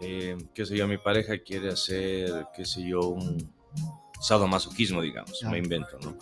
eh, 0.00 0.36
qué 0.54 0.64
sé 0.64 0.76
yo, 0.76 0.88
mi 0.88 0.96
pareja 0.98 1.38
quiere 1.38 1.68
hacer, 1.70 2.46
qué 2.56 2.64
sé 2.64 2.82
yo, 2.88 3.00
un 3.00 3.52
sadomasoquismo, 4.20 5.02
digamos, 5.02 5.38
Claro. 5.40 5.52
me 5.52 5.58
invento, 5.58 5.98
¿no? 6.00 6.16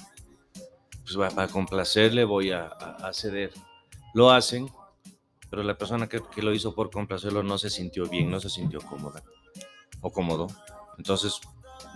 Pues 1.05 1.19
va- 1.19 1.31
para 1.31 1.49
complacerle 1.49 2.25
voy 2.25 2.51
a, 2.51 2.65
a- 2.67 3.09
a 3.09 3.13
ceder. 3.13 3.53
Lo 4.15 4.31
hacen, 4.31 4.69
pero 5.51 5.63
la 5.63 5.77
persona 5.79 6.09
que, 6.09 6.21
que 6.35 6.43
lo 6.43 6.53
hizo 6.53 6.75
por 6.75 6.91
complacerlo 6.91 7.43
no 7.43 7.59
se 7.59 7.71
sintió 7.71 8.07
bien, 8.07 8.31
no 8.31 8.41
se 8.41 8.51
sintió 8.51 8.81
cómoda 8.81 9.23
o 10.01 10.11
cómodo. 10.11 10.49
Entonces, 10.99 11.41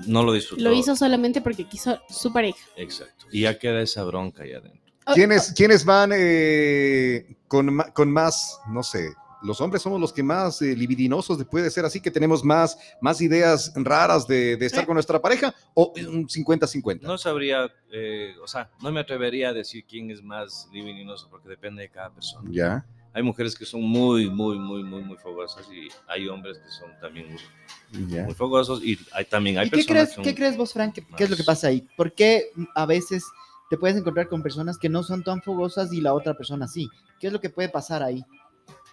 no 0.07 0.23
lo 0.23 0.33
disfrutó. 0.33 0.63
Lo 0.63 0.73
hizo 0.73 0.95
solamente 0.95 1.41
porque 1.41 1.65
quiso 1.69 1.99
su 2.09 2.33
pareja. 2.33 2.59
Exacto. 2.77 3.27
Y 3.33 3.43
ya 3.43 3.59
queda 3.59 3.81
esa 3.81 4.05
bronca 4.05 4.43
ahí 4.45 4.53
adentro. 4.53 4.86
O- 5.07 5.15
¿Quiénes, 5.15 5.53
quiénes 5.57 5.85
van 5.85 6.11
eh, 6.15 7.37
con, 7.49 7.79
con 7.95 8.11
más, 8.13 8.59
no 8.69 8.83
sé, 8.83 9.13
los 9.43 9.61
hombres 9.61 9.83
somos 9.83 10.01
los 10.01 10.13
que 10.13 10.23
más 10.23 10.61
eh, 10.63 10.75
libidinosos, 10.75 11.39
de- 11.39 11.45
puede 11.45 11.71
ser 11.71 11.85
así, 11.85 12.01
que 12.01 12.11
tenemos 12.11 12.43
más, 12.45 12.77
más 13.01 13.21
ideas 13.21 13.73
raras 13.77 14.27
de, 14.27 14.57
de 14.57 14.67
estar 14.67 14.81
Sí. 14.81 14.87
con 14.87 14.95
nuestra 14.95 15.21
pareja, 15.21 15.55
o 15.75 15.93
un 15.97 16.27
50-50? 16.27 17.03
No 17.03 17.17
sabría, 17.19 17.71
eh, 17.93 18.35
o 18.43 18.49
sea, 18.49 18.69
no 18.83 18.91
me 18.91 19.01
atrevería 19.01 19.51
a 19.51 19.53
decir 19.53 19.85
quién 19.89 20.11
es 20.11 20.23
más 20.23 20.69
libidinoso 20.73 21.29
porque 21.31 21.49
depende 21.49 21.83
de 21.83 21.89
cada 21.91 22.11
persona. 22.11 22.49
Ya. 22.51 22.85
Hay 23.13 23.23
mujeres 23.23 23.55
que 23.57 23.65
son 23.65 23.83
muy, 23.83 24.29
muy, 24.29 24.59
muy, 24.59 24.83
muy, 24.83 25.03
muy 25.03 25.17
fogosas 25.17 25.65
y 25.73 25.89
hay 26.09 26.29
hombres 26.29 26.59
que 26.59 26.69
son 26.71 26.91
también 27.01 27.29
muy, 27.33 28.07
ya. 28.13 28.25
muy 28.25 28.35
fogosos 28.35 28.83
y 28.85 28.99
hay, 29.13 29.25
también 29.25 29.57
hay 29.59 29.69
¿Y 29.69 29.71
qué 29.71 29.77
personas 29.77 29.95
crees, 30.03 30.09
que 30.11 30.15
son- 30.17 30.25
qué 30.25 30.35
crees 30.35 30.57
vos, 30.57 30.73
Frank? 30.73 30.95
¿Qué, 30.95 31.07
qué 31.17 31.25
es 31.25 31.31
lo 31.31 31.37
que 31.37 31.45
pasa 31.45 31.69
ahí? 31.69 31.87
¿Por 31.97 32.13
qué 32.13 32.51
a 32.75 32.85
veces 32.85 33.25
te 33.71 33.77
puedes 33.77 33.97
encontrar 33.97 34.29
con 34.29 34.43
personas 34.43 34.79
que 34.79 34.89
no 34.89 35.03
son 35.03 35.23
tan 35.23 35.43
fogosas 35.43 35.93
y 35.93 36.01
la 36.01 36.15
otra 36.15 36.35
persona 36.35 36.69
sí? 36.69 36.89
¿Qué 37.21 37.27
es 37.29 37.33
lo 37.33 37.41
que 37.41 37.51
puede 37.51 37.69
pasar 37.69 38.03
ahí? 38.03 38.25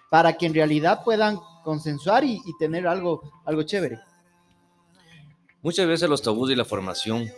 Para 0.09 0.33
que 0.33 0.45
en 0.45 0.53
realidad 0.53 1.03
puedan 1.03 1.37
consensuar 1.63 2.23
y, 2.23 2.41
y 2.45 2.57
tener 2.59 2.87
algo, 2.87 3.21
algo 3.45 3.63
chévere. 3.63 3.99
Muchas 5.61 5.87
veces 5.87 6.09
los 6.09 6.21
tabús 6.21 6.51
y 6.51 6.55
la 6.55 6.65
formación 6.65 7.29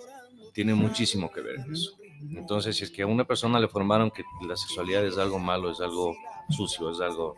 tienen 0.53 0.77
muchísimo 0.77 1.31
que 1.31 1.41
ver 1.41 1.55
en 1.59 1.73
eso. 1.73 1.91
Entonces, 2.31 2.75
si 2.75 2.85
es 2.85 2.91
que 2.91 3.03
a 3.03 3.07
una 3.07 3.25
persona 3.25 3.59
le 3.59 3.67
formaron 3.67 4.09
que 4.09 4.23
la 4.47 4.55
sexualidad 4.55 5.05
es 5.05 5.17
algo 5.17 5.37
malo, 5.37 5.71
es 5.71 5.79
algo 5.79 6.15
sucio, 6.49 6.89
es 6.89 6.99
algo 6.99 7.35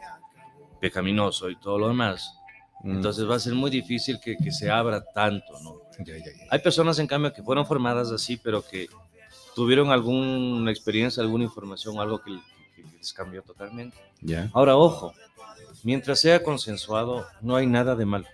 pecaminoso 0.80 1.50
y 1.50 1.56
todo 1.58 1.78
lo 1.78 1.88
demás, 1.88 2.34
Mm. 2.84 2.92
entonces 2.98 3.28
va 3.28 3.36
a 3.36 3.40
ser 3.40 3.56
muy 3.56 3.72
difícil 3.72 4.20
que, 4.24 4.38
que 4.38 4.52
se 4.52 4.70
abra 4.70 5.04
tanto, 5.04 5.60
¿no? 5.64 5.82
Ya, 6.06 6.16
ya, 6.18 6.26
ya. 6.26 6.46
Hay 6.52 6.60
personas, 6.60 7.00
en 7.00 7.08
cambio, 7.08 7.34
que 7.34 7.42
fueron 7.42 7.66
formadas 7.66 8.12
así, 8.12 8.38
pero 8.38 8.62
que 8.62 8.88
tuvieron 9.58 9.90
alguna 9.90 10.70
experiencia, 10.70 11.24
alguna 11.24 11.44
información, 11.46 12.00
algo 12.00 12.22
que, 12.22 12.40
que 12.76 12.84
les 12.96 13.12
cambió 13.12 13.42
totalmente. 13.42 13.98
Ya. 14.22 14.52
Ahora, 14.54 14.76
ojo, 14.78 15.16
mientras 15.82 16.20
sea 16.20 16.44
consensuado, 16.44 17.26
no 17.42 17.56
hay 17.56 17.66
nada 17.66 17.96
de 17.96 18.06
malo. 18.06 18.28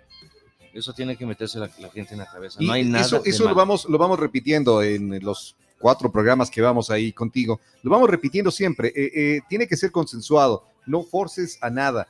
Eso 0.74 0.92
tiene 0.92 1.16
que 1.16 1.26
meterse 1.26 1.60
la, 1.60 1.70
la 1.80 1.90
gente 1.92 2.12
en 2.14 2.20
la 2.20 2.26
cabeza. 2.30 2.62
Y 2.62 2.68
no 2.68 2.74
hay 2.74 2.84
nada. 2.84 3.06
eso, 3.06 3.20
de 3.22 3.30
eso 3.30 3.48
lo 3.48 3.56
vamos, 3.56 3.86
lo 3.86 3.98
vamos 3.98 4.20
repitiendo 4.20 4.84
en 4.84 5.24
los 5.24 5.56
cuatro 5.80 6.12
programas 6.12 6.52
que 6.52 6.62
vamos 6.62 6.90
ahí 6.90 7.14
contigo. 7.14 7.62
Lo 7.84 7.92
vamos 7.92 8.10
repitiendo 8.10 8.52
siempre. 8.52 8.90
Eh, 8.90 9.12
eh, 9.16 9.42
tiene 9.48 9.66
que 9.66 9.78
ser 9.78 9.94
consensuado. 9.94 10.66
No 10.86 11.04
forces 11.04 11.58
a 11.62 11.70
nada, 11.70 12.10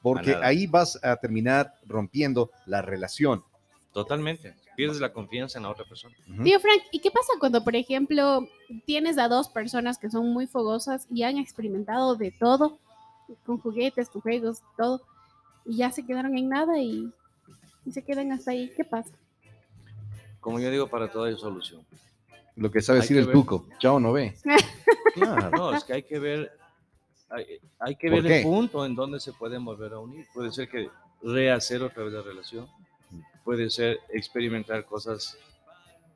porque 0.00 0.30
A 0.30 0.34
nada. 0.36 0.46
ahí 0.46 0.66
vas 0.66 0.98
a 1.04 1.16
terminar 1.16 1.74
rompiendo 1.86 2.50
la 2.64 2.80
relación. 2.80 3.44
Totalmente. 3.92 4.54
Pierdes 4.76 5.00
la 5.00 5.12
confianza 5.12 5.58
en 5.58 5.64
la 5.64 5.70
otra 5.70 5.84
persona. 5.84 6.14
Ujú. 6.28 6.42
Tío 6.42 6.58
Frank, 6.60 6.82
¿y 6.92 7.00
qué 7.00 7.10
pasa 7.10 7.32
cuando, 7.38 7.62
por 7.62 7.76
ejemplo, 7.76 8.46
tienes 8.86 9.18
a 9.18 9.28
dos 9.28 9.48
personas 9.48 9.98
que 9.98 10.10
son 10.10 10.32
muy 10.32 10.46
fogosas 10.46 11.06
y 11.10 11.22
han 11.22 11.38
experimentado 11.38 12.16
de 12.16 12.30
todo, 12.32 12.78
con 13.46 13.58
juguetes, 13.58 14.08
con 14.08 14.20
juegos, 14.22 14.62
todo, 14.76 15.00
y 15.64 15.76
ya 15.76 15.90
se 15.90 16.04
quedaron 16.04 16.36
en 16.36 16.48
nada 16.48 16.78
y, 16.80 17.10
y 17.84 17.92
se 17.92 18.02
quedan 18.02 18.32
hasta 18.32 18.50
ahí? 18.50 18.72
¿Qué 18.76 18.84
pasa? 18.84 19.10
Como 20.40 20.60
yo 20.60 20.70
digo, 20.70 20.88
para 20.88 21.10
todo 21.10 21.24
hay 21.24 21.36
solución. 21.38 21.82
Lo 22.56 22.70
que 22.70 22.82
sabe 22.82 22.98
Hay 22.98 23.02
decir 23.02 23.16
que 23.16 23.20
el 23.20 23.26
ver. 23.26 23.34
tuco. 23.34 23.66
Chao, 23.78 23.98
no 23.98 24.12
ve. 24.12 24.34
Claro, 25.14 25.50
no, 25.50 25.72
es 25.72 25.84
que 25.84 25.92
hay 25.92 26.02
que 26.02 26.18
ver, 26.18 26.50
hay, 27.30 27.46
hay 27.78 27.94
que 27.94 28.10
¿Por 28.10 28.22
ver 28.22 28.26
qué? 28.32 28.38
el 28.38 28.42
punto 28.42 28.84
en 28.84 28.96
donde 28.96 29.20
se 29.20 29.32
pueden 29.32 29.64
volver 29.64 29.92
a 29.92 30.00
unir. 30.00 30.26
Puede 30.34 30.50
ser 30.50 30.68
que 30.68 30.90
rehacer 31.22 31.82
otra 31.84 32.02
vez 32.02 32.12
la 32.14 32.22
relación, 32.22 32.66
puede 33.44 33.70
ser 33.70 34.00
experimentar 34.12 34.84
cosas 34.84 35.36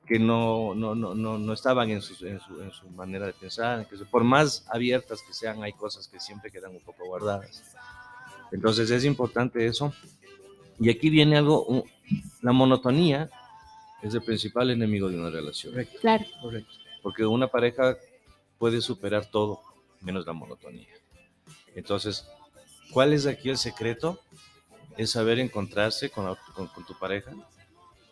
que 0.06 0.18
no, 0.18 0.74
no, 0.74 0.94
no, 0.94 1.14
no, 1.14 1.36
no 1.38 1.52
estaban 1.52 1.90
en 1.90 2.00
su, 2.00 2.26
en, 2.26 2.40
su, 2.40 2.62
en 2.62 2.72
su 2.72 2.88
manera 2.90 3.26
de 3.26 3.34
pensar, 3.34 3.86
que 3.86 3.96
por 4.06 4.24
más 4.24 4.64
abiertas 4.70 5.20
que 5.22 5.34
sean, 5.34 5.62
hay 5.62 5.74
cosas 5.74 6.08
que 6.08 6.18
siempre 6.18 6.50
quedan 6.50 6.72
un 6.74 6.80
poco 6.80 7.04
guardadas. 7.04 7.62
Entonces 8.50 8.90
es 8.90 9.04
importante 9.04 9.66
eso. 9.66 9.92
Y 10.80 10.88
aquí 10.90 11.10
viene 11.10 11.36
algo, 11.36 11.64
un- 11.66 11.84
la 12.40 12.52
monotonía 12.52 13.28
es 14.00 14.14
el 14.14 14.22
principal 14.22 14.70
enemigo 14.70 15.10
de 15.10 15.16
una 15.18 15.28
relación. 15.28 15.74
Claro. 16.00 16.24
Porque 17.02 17.26
una 17.26 17.48
pareja 17.48 17.96
puede 18.58 18.80
superar 18.80 19.26
todo 19.26 19.60
menos 20.00 20.24
la 20.24 20.32
monotonía. 20.32 20.88
Entonces, 21.74 22.26
¿cuál 22.92 23.12
es 23.12 23.26
aquí 23.26 23.50
el 23.50 23.58
secreto? 23.58 24.20
Es 24.98 25.12
saber 25.12 25.38
encontrarse 25.38 26.10
con, 26.10 26.26
la- 26.26 26.36
con- 26.54 26.66
con 26.68 26.84
tu 26.84 26.92
pareja 26.98 27.30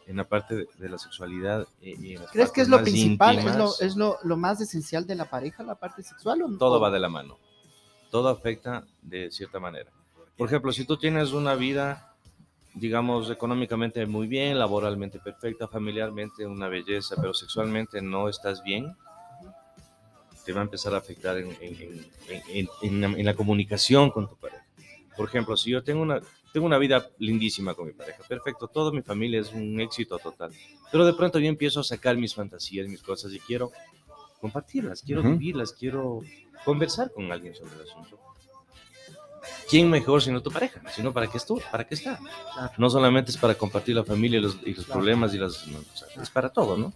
en 0.07 0.17
la 0.17 0.25
parte 0.25 0.55
de, 0.55 0.69
de 0.79 0.89
la 0.89 0.99
sexualidad. 0.99 1.67
Y, 1.83 2.11
y 2.11 2.15
en 2.15 2.23
las 2.23 2.31
¿Crees 2.31 2.51
que 2.53 2.61
es 2.63 2.69
lo 2.69 2.81
principal, 2.83 3.39
es, 3.39 3.45
lo, 3.45 3.51
íntimas. 3.51 3.81
es 3.83 3.97
lo, 3.97 4.19
lo 4.23 4.37
más 4.39 4.61
esencial 4.61 5.07
de 5.07 5.17
la 5.17 5.25
pareja, 5.29 5.63
la 5.65 5.75
parte 5.75 6.03
sexual? 6.03 6.41
¿o 6.43 6.49
no? 6.49 6.57
Todo 6.59 6.81
va 6.81 6.91
de 6.91 7.01
la 7.01 7.09
mano. 7.09 7.37
Todo 8.11 8.29
afecta 8.29 8.85
de 9.03 9.31
cierta 9.31 9.59
manera. 9.61 9.91
Por 10.39 10.47
ejemplo, 10.49 10.73
si 10.73 10.85
tú 10.85 10.97
tienes 10.97 11.33
una 11.33 11.55
vida, 11.57 12.15
digamos, 12.75 13.31
económicamente 13.31 14.07
muy 14.07 14.27
bien, 14.29 14.59
laboralmente 14.59 15.19
perfecta, 15.19 15.67
familiarmente 15.67 16.47
una 16.47 16.69
belleza, 16.69 17.17
pero 17.17 17.35
sexualmente 17.35 18.01
no 18.01 18.29
estás 18.29 18.63
bien, 18.63 18.97
te 20.45 20.53
va 20.53 20.61
a 20.61 20.65
empezar 20.65 20.95
a 20.95 20.99
afectar 20.99 21.37
en, 21.39 21.57
en- 21.61 23.05
en 23.05 23.25
la 23.25 23.35
comunicación 23.35 24.11
con 24.13 24.29
tu 24.29 24.37
pareja. 24.37 24.65
Por 25.17 25.29
ejemplo, 25.29 25.57
si 25.57 25.71
yo 25.71 25.83
tengo 25.83 26.03
una, 26.03 26.21
tengo 26.57 26.65
una 26.65 26.79
vida 26.79 27.11
lindísima 27.19 27.75
con 27.75 27.87
mi 27.87 27.93
pareja, 27.93 28.23
perfecto, 28.27 28.67
toda 28.67 28.91
mi 28.91 29.03
familia 29.03 29.43
es 29.43 29.53
un 29.53 29.79
éxito 29.79 30.19
total, 30.19 30.51
pero 30.91 31.05
de 31.05 31.13
pronto 31.13 31.39
yo 31.39 31.49
empiezo 31.49 31.81
a 31.81 31.85
sacar 31.85 32.17
mis 32.17 32.35
fantasías, 32.35 32.89
mis 32.89 33.03
cosas 33.03 33.31
y 33.35 33.41
quiero 33.41 33.73
compartirlas, 34.41 35.03
quiero 35.03 35.21
Ujú. 35.21 35.33
vivirlas, 35.33 35.75
quiero 35.75 36.23
conversar 36.65 37.13
con 37.13 37.31
alguien 37.31 37.55
sobre 37.55 37.75
el 37.75 37.83
asunto. 37.83 38.19
¿Quién 39.69 39.91
mejor 39.91 40.23
sino 40.23 40.41
tu 40.41 40.51
pareja? 40.51 40.81
Sino 40.95 41.13
para 41.13 41.27
qué 41.27 41.37
estuvo, 41.37 41.61
para 41.71 41.85
qué 41.87 41.95
está. 41.95 42.19
No 42.79 42.89
solamente 42.89 43.33
es 43.33 43.37
para 43.37 43.55
compartir 43.55 43.95
la 43.95 44.05
familia 44.05 44.39
y 44.39 44.43
los, 44.43 44.57
y 44.65 44.73
los 44.73 44.87
Claro. 44.87 45.01
problemas 45.01 45.35
y 45.35 45.39
las, 45.39 45.67
no, 45.69 45.81
o 45.81 45.95
sea, 45.95 46.09
es 46.23 46.31
para 46.31 46.49
todo, 46.49 46.79
¿no? 46.79 46.91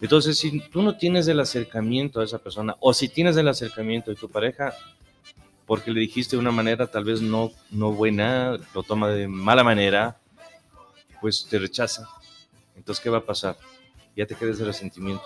Entonces, 0.00 0.38
si 0.38 0.60
tú 0.70 0.82
no 0.82 0.96
tienes 0.96 1.26
el 1.26 1.40
acercamiento 1.40 2.20
a 2.20 2.24
esa 2.24 2.38
persona, 2.38 2.76
o 2.78 2.94
si 2.94 3.08
tienes 3.08 3.36
el 3.38 3.48
acercamiento 3.48 4.12
de 4.12 4.16
tu 4.16 4.28
pareja, 4.28 4.72
porque 5.66 5.90
le 5.90 6.00
dijiste 6.00 6.36
de 6.36 6.40
una 6.40 6.50
manera 6.52 6.86
tal 6.86 7.04
vez 7.04 7.20
no, 7.22 7.50
no 7.70 7.92
buena, 7.92 8.58
lo 8.74 8.82
toma 8.82 9.08
de 9.10 9.26
mala 9.28 9.64
manera, 9.64 10.16
pues 11.20 11.46
te 11.48 11.58
rechaza. 11.58 12.06
Entonces, 12.76 13.02
¿qué 13.02 13.08
va 13.10 13.18
a 13.18 13.24
pasar? 13.24 13.56
Ya 14.16 14.26
te 14.26 14.34
quedas 14.34 14.58
de 14.58 14.64
resentimiento. 14.66 15.24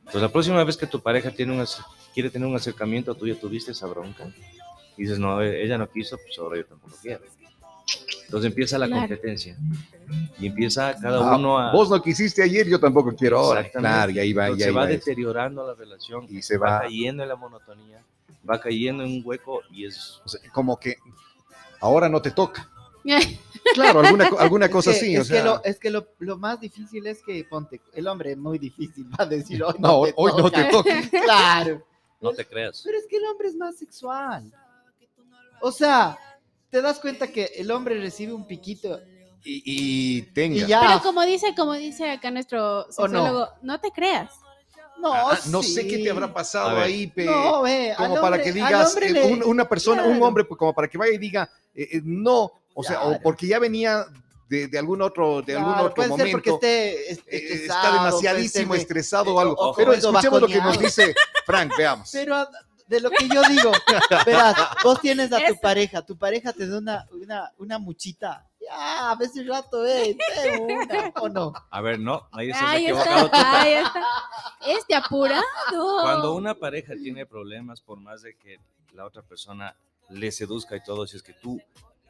Entonces, 0.00 0.22
la 0.22 0.28
próxima 0.30 0.62
vez 0.64 0.76
que 0.76 0.86
tu 0.86 1.00
pareja 1.00 1.30
tiene 1.30 1.52
un, 1.58 1.64
quiere 2.12 2.28
tener 2.30 2.48
un 2.48 2.56
acercamiento, 2.56 3.14
tú 3.14 3.26
ya 3.26 3.34
tuviste 3.38 3.72
esa 3.72 3.86
bronca. 3.86 4.24
Y 4.96 5.02
dices, 5.02 5.18
no, 5.18 5.40
ella 5.40 5.78
no 5.78 5.88
quiso, 5.88 6.16
pues 6.18 6.36
ahora 6.38 6.56
yo 6.58 6.66
tampoco 6.66 6.96
quiero. 7.00 7.22
Entonces 8.24 8.48
empieza 8.50 8.78
la 8.78 8.86
Claro. 8.86 9.02
competencia. 9.02 9.56
Y 10.38 10.46
empieza 10.46 10.94
cada 11.00 11.18
Ah, 11.32 11.36
uno 11.36 11.58
a... 11.58 11.72
Vos 11.72 11.88
no 11.90 12.00
quisiste 12.02 12.42
ayer, 12.42 12.66
yo 12.68 12.80
tampoco 12.80 13.14
quiero 13.14 13.38
ahora. 13.38 13.60
Exactamente. 13.60 13.94
Claro, 13.94 14.12
y 14.12 14.18
ahí 14.18 14.32
va, 14.32 14.48
y 14.50 14.52
ahí 14.54 14.58
se 14.60 14.70
va 14.70 14.80
va 14.82 14.90
eso. 14.90 14.98
deteriorando 14.98 15.66
la 15.66 15.74
relación. 15.74 16.26
Y 16.28 16.42
se 16.42 16.56
va 16.58 16.70
va, 16.70 16.80
cayendo 16.82 17.22
en 17.22 17.28
la 17.28 17.36
monotonía, 17.36 18.00
va 18.48 18.60
cayendo 18.60 19.02
en 19.04 19.10
un 19.10 19.22
hueco 19.24 19.62
y 19.70 19.86
es... 19.86 20.20
o 20.24 20.28
sea, 20.28 20.40
como 20.52 20.78
que 20.78 20.96
ahora 21.80 22.08
no 22.08 22.20
te 22.22 22.30
toca. 22.30 22.68
Claro, 23.74 24.00
alguna, 24.00 24.28
alguna 24.40 24.68
cosa 24.68 24.90
es 24.90 24.98
que, 24.98 25.04
así. 25.04 25.14
Es 25.14 25.20
o 25.20 25.24
sea, 25.24 25.38
que, 25.38 25.44
lo, 25.44 25.64
es 25.64 25.78
que 25.78 25.90
lo, 25.90 26.08
lo 26.18 26.36
más 26.36 26.60
difícil 26.60 27.06
es 27.06 27.22
que, 27.22 27.44
ponte, 27.44 27.80
el 27.94 28.08
hombre 28.08 28.32
es 28.32 28.36
muy 28.38 28.58
difícil, 28.58 29.06
va 29.08 29.22
a 29.24 29.26
decir, 29.26 29.62
hoy 29.62 29.74
no, 29.78 29.88
no, 29.88 29.96
hoy, 29.98 30.08
te 30.10 30.14
hoy 30.16 30.32
no 30.36 30.50
te 30.50 30.64
toca". 30.64 31.00
toca. 31.02 31.08
Claro. 31.24 31.86
No 32.20 32.32
te 32.32 32.44
creas. 32.44 32.82
Pero 32.84 32.98
es 32.98 33.06
que 33.08 33.16
el 33.18 33.24
hombre 33.26 33.48
es 33.48 33.54
más 33.54 33.76
sexual. 33.76 34.52
O 35.60 35.70
sea, 35.70 36.18
te 36.70 36.82
das 36.82 36.98
cuenta 36.98 37.28
que 37.28 37.44
el 37.56 37.70
hombre 37.70 38.00
recibe 38.00 38.32
un 38.32 38.46
piquito 38.46 39.00
Y, 39.44 39.62
y 39.64 40.22
tenga. 40.32 40.56
y 40.56 40.66
ya. 40.66 40.80
Pero 40.80 41.02
como 41.02 41.22
dice, 41.22 41.54
como 41.56 41.74
dice 41.74 42.10
acá 42.10 42.30
nuestro 42.32 42.80
¿O 42.80 42.86
no? 42.86 42.92
sexólogo, 42.92 43.48
no? 43.62 43.80
te 43.80 43.90
creas. 43.92 44.32
No, 45.02 45.12
Ah, 45.12 45.38
no 45.46 45.62
sí. 45.64 45.72
sé 45.74 45.86
qué 45.88 45.98
te 45.98 46.10
habrá 46.10 46.32
pasado 46.32 46.78
ahí, 46.78 47.08
pe- 47.08 47.24
No, 47.24 47.62
ve, 47.62 47.92
como 47.96 48.14
para 48.14 48.36
hombre- 48.36 48.42
que 48.44 48.52
digas, 48.52 48.96
eh, 48.96 49.10
le- 49.10 49.24
un- 49.24 49.42
una 49.44 49.68
persona, 49.68 50.02
un 50.04 50.10
Claro. 50.10 50.26
hombre, 50.26 50.44
pues, 50.44 50.56
como 50.56 50.72
para 50.72 50.86
que 50.88 50.96
vaya 50.96 51.12
y 51.12 51.18
diga, 51.18 51.50
eh, 51.74 51.88
eh, 51.94 52.00
no, 52.04 52.52
o 52.72 52.82
sea, 52.84 53.00
o 53.02 53.08
Claro. 53.08 53.20
porque 53.24 53.48
ya 53.48 53.58
venía 53.58 54.06
de, 54.48 54.68
de 54.68 54.78
algún 54.78 55.02
otro, 55.02 55.42
de 55.42 55.54
algún 55.56 55.72
Claro, 55.72 55.86
otro 55.88 55.94
puede 55.96 56.08
ser 56.22 56.30
porque 56.30 56.50
momento. 56.50 56.66
esté 56.66 57.10
es- 57.10 57.18
eh, 57.18 57.22
estresado, 57.26 57.80
está 57.88 57.92
demasiadísimo 58.04 58.74
estresado 58.76 59.34
o 59.34 59.40
algo. 59.40 59.54
o- 59.54 59.70
o 59.70 59.74
Pero 59.74 59.92
escuchemos 59.92 60.40
lo 60.40 60.46
que 60.46 60.54
nos 60.56 60.64
bajoneado. 60.66 60.80
dice 60.86 61.14
Frank, 61.46 61.72
veamos. 61.76 62.10
Pero 62.12 62.46
de 62.86 63.00
lo 63.00 63.10
que 63.10 63.28
yo 63.28 63.42
digo, 63.48 63.72
verás, 64.26 64.54
vos 64.84 65.00
tienes 65.00 65.32
a 65.32 65.38
tu 65.38 65.42
Eso. 65.52 65.60
pareja, 65.60 66.02
tu 66.02 66.16
pareja 66.18 66.52
te 66.52 66.66
da 66.68 66.78
una, 66.78 67.06
una, 67.12 67.50
una 67.58 67.78
muchita. 67.78 68.46
Ya, 68.68 69.10
a 69.10 69.14
veces 69.16 69.46
rato, 69.46 69.84
eh, 69.86 70.16
o 71.20 71.28
no. 71.28 71.52
A 71.70 71.80
ver, 71.80 71.98
no, 71.98 72.28
ahí 72.32 72.50
estás 72.50 72.62
Ahí 72.68 72.84
equivocado 72.84 73.18
tú. 73.20 73.24
está, 73.26 73.60
ahí 73.62 73.72
está. 73.72 74.04
Este 74.66 74.94
apurado. 74.94 75.42
Cuando 76.02 76.34
una 76.34 76.54
pareja 76.54 76.94
tiene 76.94 77.26
problemas, 77.26 77.80
por 77.80 77.98
más 77.98 78.22
de 78.22 78.36
que 78.36 78.58
la 78.92 79.04
otra 79.04 79.22
persona 79.22 79.76
le 80.10 80.30
seduzca 80.30 80.76
y 80.76 80.82
todo, 80.84 81.06
si 81.06 81.16
es 81.16 81.22
que 81.22 81.32
tú 81.32 81.60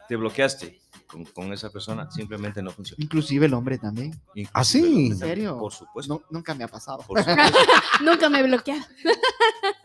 te 0.08 0.16
bloqueaste 0.16 0.80
con, 1.06 1.24
con 1.24 1.52
esa 1.52 1.70
persona, 1.70 2.10
simplemente 2.10 2.62
no 2.62 2.70
funciona. 2.70 3.02
Inclusive 3.02 3.46
el 3.46 3.54
hombre 3.54 3.78
también. 3.78 4.20
¿Ah, 4.52 4.64
sí? 4.64 5.06
¿En 5.06 5.16
serio? 5.16 5.58
Por 5.58 5.72
supuesto. 5.72 6.12
No, 6.12 6.22
nunca 6.28 6.54
me 6.54 6.64
ha 6.64 6.68
pasado. 6.68 6.98
por 7.06 7.18
supuesto. 7.18 7.58
Nunca 8.02 8.28
me 8.28 8.42
bloquea. 8.42 8.84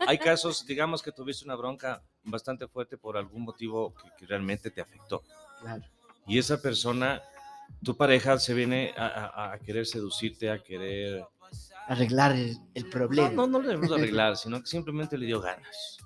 Hay 0.06 0.18
casos, 0.18 0.66
digamos 0.66 1.02
que 1.02 1.12
tuviste 1.12 1.44
una 1.44 1.54
bronca 1.54 2.02
bastante 2.24 2.66
fuerte 2.66 2.98
por 2.98 3.16
algún 3.16 3.44
motivo 3.44 3.94
que, 3.94 4.10
que 4.18 4.26
realmente 4.26 4.70
te 4.70 4.80
afectó. 4.80 5.22
Claro. 5.60 5.84
Y 6.28 6.38
esa 6.38 6.60
persona, 6.60 7.22
tu 7.82 7.96
pareja, 7.96 8.38
se 8.38 8.54
viene 8.54 8.92
a, 8.96 9.06
a- 9.06 9.52
a 9.54 9.58
querer 9.58 9.86
seducirte, 9.86 10.50
a 10.50 10.62
querer... 10.62 11.24
Arreglar 11.88 12.32
el, 12.32 12.58
el 12.74 12.86
problema. 12.90 13.30
No, 13.30 13.46
no, 13.46 13.58
no 13.58 13.60
le 13.60 13.68
debemos 13.68 13.90
arreglar, 13.98 14.36
sino 14.36 14.60
que 14.60 14.66
simplemente 14.66 15.16
le 15.16 15.24
dio 15.26 15.40
ganas. 15.40 15.96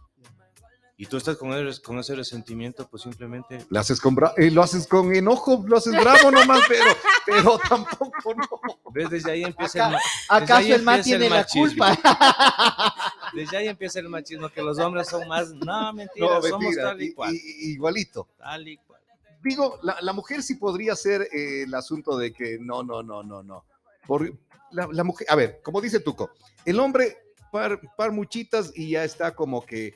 Y 0.97 1.07
tú 1.07 1.17
estás 1.17 1.37
con, 1.37 1.53
el- 1.53 1.83
con 1.83 1.99
ese 1.99 2.15
resentimiento, 2.15 2.87
pues 2.89 3.03
simplemente... 3.03 3.67
Lo 3.69 3.81
haces 3.81 4.01
con, 4.01 4.15
bra- 4.15 4.33
eh, 4.37 4.53
lo 4.53 4.63
haces 4.63 4.87
con 4.87 5.13
enojo, 5.13 5.65
lo 5.67 5.77
haces 5.79 5.93
bravo 6.01 6.31
nomás, 6.31 6.61
pero, 6.69 6.85
pero 7.27 7.59
tampoco 7.69 8.35
no. 8.35 8.47
¿Ves? 8.93 9.11
Desde 9.11 9.33
ahí 9.33 9.43
empieza 9.43 9.89
el, 9.89 9.95
Acá- 9.97 10.01
desde 10.39 10.53
¿Acaso 10.55 10.75
el 10.77 10.83
man 10.85 11.03
tiene 11.03 11.29
la 11.29 11.37
machismo. 11.39 11.67
culpa? 11.67 12.95
Desde 13.35 13.57
ahí 13.57 13.67
empieza 13.69 13.99
el 13.99 14.09
machismo, 14.11 14.51
que 14.51 14.63
los 14.63 14.79
hombres 14.79 15.09
son 15.09 15.27
más... 15.27 15.49
No, 15.55 15.93
mentira, 15.95 16.27
No, 16.29 16.43
somos 16.43 16.61
mentira, 16.61 16.83
tal 16.85 17.03
y 17.03 17.13
cual. 17.15 17.35
igualito. 17.35 18.29
Tal 18.39 18.69
y 18.69 18.77
cual. 18.77 18.92
Digo, 19.43 19.79
la, 19.83 19.97
la 20.01 20.13
mujer 20.13 20.43
sí 20.43 20.55
podría 20.55 20.95
ser 20.95 21.23
eh, 21.33 21.63
el 21.63 21.75
asunto 21.75 22.17
de 22.17 22.33
que 22.33 22.59
no, 22.61 22.83
no, 22.83 23.03
no, 23.03 23.23
no, 23.23 23.43
no. 23.43 23.65
Por, 24.07 24.33
la, 24.71 24.89
la 24.91 25.05
mujer, 25.05 25.27
a 25.31 25.37
ver, 25.37 25.61
como 25.63 25.81
dice 25.81 26.01
Tuco, 26.01 26.31
el 26.65 26.79
hombre 26.81 27.17
par, 27.51 27.81
par 27.97 28.13
muchitas 28.13 28.73
y 28.75 28.91
ya 28.91 29.05
está 29.05 29.35
como 29.35 29.65
que, 29.65 29.95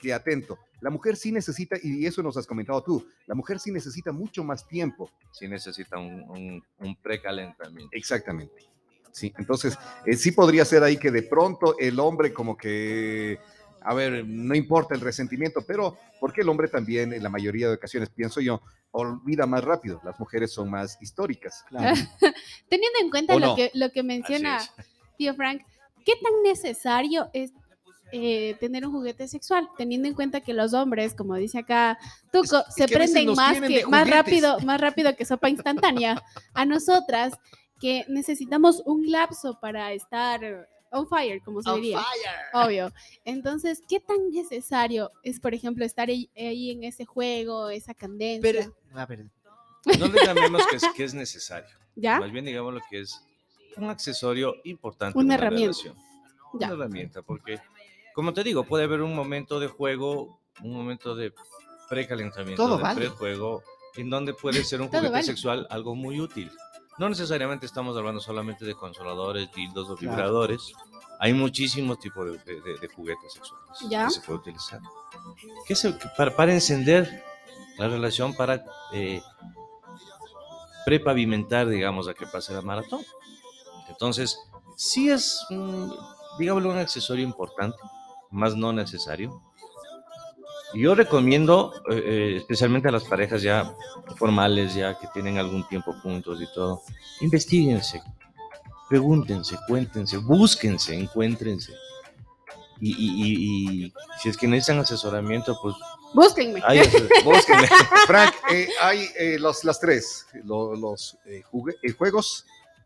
que 0.00 0.12
atento. 0.12 0.58
La 0.80 0.90
mujer 0.90 1.16
sí 1.16 1.32
necesita, 1.32 1.76
y 1.82 2.04
eso 2.04 2.22
nos 2.22 2.36
has 2.36 2.46
comentado 2.46 2.82
tú, 2.82 3.06
la 3.26 3.34
mujer 3.34 3.58
sí 3.58 3.70
necesita 3.70 4.12
mucho 4.12 4.44
más 4.44 4.66
tiempo. 4.66 5.10
Sí 5.32 5.48
necesita 5.48 5.98
un, 5.98 6.22
un, 6.28 6.64
un 6.78 6.96
precalentamiento. 6.96 7.90
Exactamente. 7.92 8.66
Sí, 9.10 9.32
entonces 9.38 9.78
eh, 10.04 10.14
sí 10.14 10.32
podría 10.32 10.66
ser 10.66 10.82
ahí 10.82 10.98
que 10.98 11.10
de 11.10 11.22
pronto 11.22 11.78
el 11.78 11.98
hombre 11.98 12.34
como 12.34 12.54
que 12.54 13.38
a 13.88 13.94
ver, 13.94 14.26
no 14.26 14.54
importa 14.54 14.94
el 14.94 15.00
resentimiento, 15.00 15.60
pero 15.66 15.96
porque 16.20 16.40
el 16.40 16.48
hombre 16.48 16.68
también, 16.68 17.12
en 17.12 17.22
la 17.22 17.28
mayoría 17.28 17.68
de 17.68 17.74
ocasiones, 17.76 18.10
pienso 18.10 18.40
yo, 18.40 18.60
olvida 18.90 19.46
más 19.46 19.62
rápido. 19.62 20.00
Las 20.04 20.18
mujeres 20.18 20.52
son 20.52 20.70
más 20.70 20.98
históricas. 21.00 21.64
Claro. 21.68 21.94
Teniendo 22.68 22.98
en 23.00 23.10
cuenta 23.10 23.34
¿O 23.34 23.38
lo, 23.38 23.46
no? 23.48 23.56
que, 23.56 23.70
lo 23.74 23.90
que 23.90 24.02
menciona 24.02 24.58
tío 25.16 25.34
Frank, 25.34 25.62
¿qué 26.04 26.12
tan 26.22 26.32
necesario 26.42 27.30
es 27.32 27.52
eh, 28.12 28.56
tener 28.60 28.86
un 28.86 28.92
juguete 28.92 29.28
sexual? 29.28 29.68
Teniendo 29.78 30.08
en 30.08 30.14
cuenta 30.14 30.40
que 30.40 30.52
los 30.52 30.74
hombres, 30.74 31.14
como 31.14 31.34
dice 31.36 31.58
acá 31.60 31.98
Tuco, 32.32 32.58
Es- 32.58 32.68
es 32.68 32.74
se 32.74 32.86
que 32.86 32.94
prenden 32.94 33.34
más, 33.34 33.60
que, 33.60 33.86
más 33.86 34.08
rápido, 34.10 34.58
más 34.60 34.80
rápido 34.80 35.14
que 35.16 35.24
sopa 35.24 35.48
instantánea. 35.48 36.22
A 36.54 36.64
nosotras, 36.64 37.34
que 37.80 38.04
necesitamos 38.08 38.82
un 38.84 39.10
lapso 39.10 39.58
para 39.60 39.92
estar 39.92 40.68
on 40.92 41.06
fire, 41.08 41.40
como 41.42 41.62
se 41.62 41.70
On 41.70 41.80
diría. 41.80 41.98
fire. 42.00 42.66
Obvio. 42.66 42.92
Entonces, 43.24 43.82
¿qué 43.88 44.00
tan 44.00 44.30
necesario 44.30 45.10
es, 45.22 45.40
por 45.40 45.54
ejemplo, 45.54 45.84
estar 45.84 46.08
ahí, 46.08 46.30
ahí 46.36 46.70
en 46.70 46.84
ese 46.84 47.04
juego, 47.04 47.68
esa 47.70 47.94
candencia? 47.94 48.40
Pero, 48.42 48.74
a 49.00 49.06
ver, 49.06 49.26
No 49.98 50.08
le 50.08 50.24
llamemos 50.24 50.66
que 50.68 50.76
es, 50.76 50.84
que 50.96 51.04
es 51.04 51.14
necesario. 51.14 51.70
¿Ya? 51.94 52.18
Más 52.20 52.30
bien 52.32 52.44
digamos 52.44 52.74
lo 52.74 52.80
que 52.90 53.00
es 53.00 53.22
un 53.76 53.88
accesorio 53.90 54.54
importante. 54.64 55.18
Una 55.18 55.34
en 55.34 55.40
herramienta. 55.40 55.78
relación. 55.82 55.96
Ya. 56.58 56.66
Una 56.68 56.74
herramienta, 56.74 57.22
porque, 57.22 57.58
como 58.14 58.32
te 58.32 58.42
digo, 58.42 58.64
puede 58.64 58.84
haber 58.84 59.02
un 59.02 59.14
momento 59.14 59.60
de 59.60 59.68
juego, 59.68 60.40
un 60.62 60.72
momento 60.72 61.14
de 61.14 61.32
precalentamiento, 61.88 62.62
Todo 62.62 62.76
de 62.78 62.82
vale. 62.82 63.00
prejuego, 63.00 63.62
en 63.96 64.10
donde 64.10 64.34
puede 64.34 64.64
ser 64.64 64.80
un 64.80 64.88
juguete 64.88 65.08
vale. 65.10 65.22
sexual 65.24 65.66
algo 65.70 65.94
muy 65.94 66.20
útil. 66.20 66.50
No 66.98 67.08
necesariamente 67.08 67.66
estamos 67.66 67.96
hablando 67.96 68.20
solamente 68.20 68.64
de 68.64 68.74
consoladores, 68.74 69.50
dildos 69.52 69.88
o 69.90 69.96
Claro. 69.96 70.16
vibradores. 70.16 70.72
Hay 71.20 71.32
muchísimos 71.34 71.98
tipos 71.98 72.24
de, 72.26 72.38
de- 72.38 72.60
de- 72.60 72.78
de 72.78 72.88
juguetes 72.88 73.32
sexuales 73.32 73.78
Ya. 73.88 74.04
que 74.06 74.10
se 74.12 74.20
puede 74.22 74.38
utilizar. 74.38 74.80
¿Qué 75.66 75.74
que 75.74 76.08
para, 76.16 76.34
para 76.34 76.52
encender 76.52 77.22
la 77.78 77.88
relación, 77.88 78.34
para 78.34 78.64
eh, 78.92 79.22
prepavimentar, 80.86 81.68
digamos, 81.68 82.08
a 82.08 82.14
que 82.14 82.26
pase 82.26 82.54
la 82.54 82.62
maratón. 82.62 83.04
Entonces, 83.88 84.38
sí 84.76 85.10
es, 85.10 85.44
mm, 85.50 85.90
digámoslo, 86.38 86.70
un 86.70 86.78
accesorio 86.78 87.24
importante, 87.24 87.76
más 88.30 88.54
no 88.54 88.72
necesario. 88.72 89.42
Y 90.76 90.82
Yo 90.82 90.94
recomiendo, 90.94 91.72
eh, 91.90 92.02
eh, 92.04 92.36
especialmente 92.36 92.88
a 92.88 92.92
las 92.92 93.04
parejas 93.04 93.40
ya 93.40 93.74
formales, 94.16 94.74
ya 94.74 94.98
que 94.98 95.06
tienen 95.14 95.38
algún 95.38 95.66
tiempo 95.68 95.94
juntos 96.02 96.38
y 96.42 96.46
todo, 96.54 96.82
investiguense, 97.22 98.02
pregúntense, 98.88 99.56
cuéntense, 99.66 100.18
búsquense, 100.18 100.94
encuéntrense. 100.94 101.72
Y, 102.78 102.90
y- 102.90 103.22
y- 103.22 103.84
y 103.86 103.92
si 104.20 104.28
es 104.28 104.36
que 104.36 104.46
necesitan 104.46 104.80
asesoramiento, 104.80 105.58
pues 105.62 105.74
Búsquenme. 106.12 106.60
ahí 106.62 106.80
búsquenme. 107.24 107.66
Frank, 108.06 108.34
eh, 108.52 108.68
hay 108.82 109.08
eh, 109.18 109.38
los, 109.38 109.64
las 109.64 109.80
tres, 109.80 110.26
lo- 110.44 110.76
los 110.76 111.16
eh, 111.24 111.42
jugue- 111.50 111.76
eh, 111.82 111.92
juegos 111.92 112.44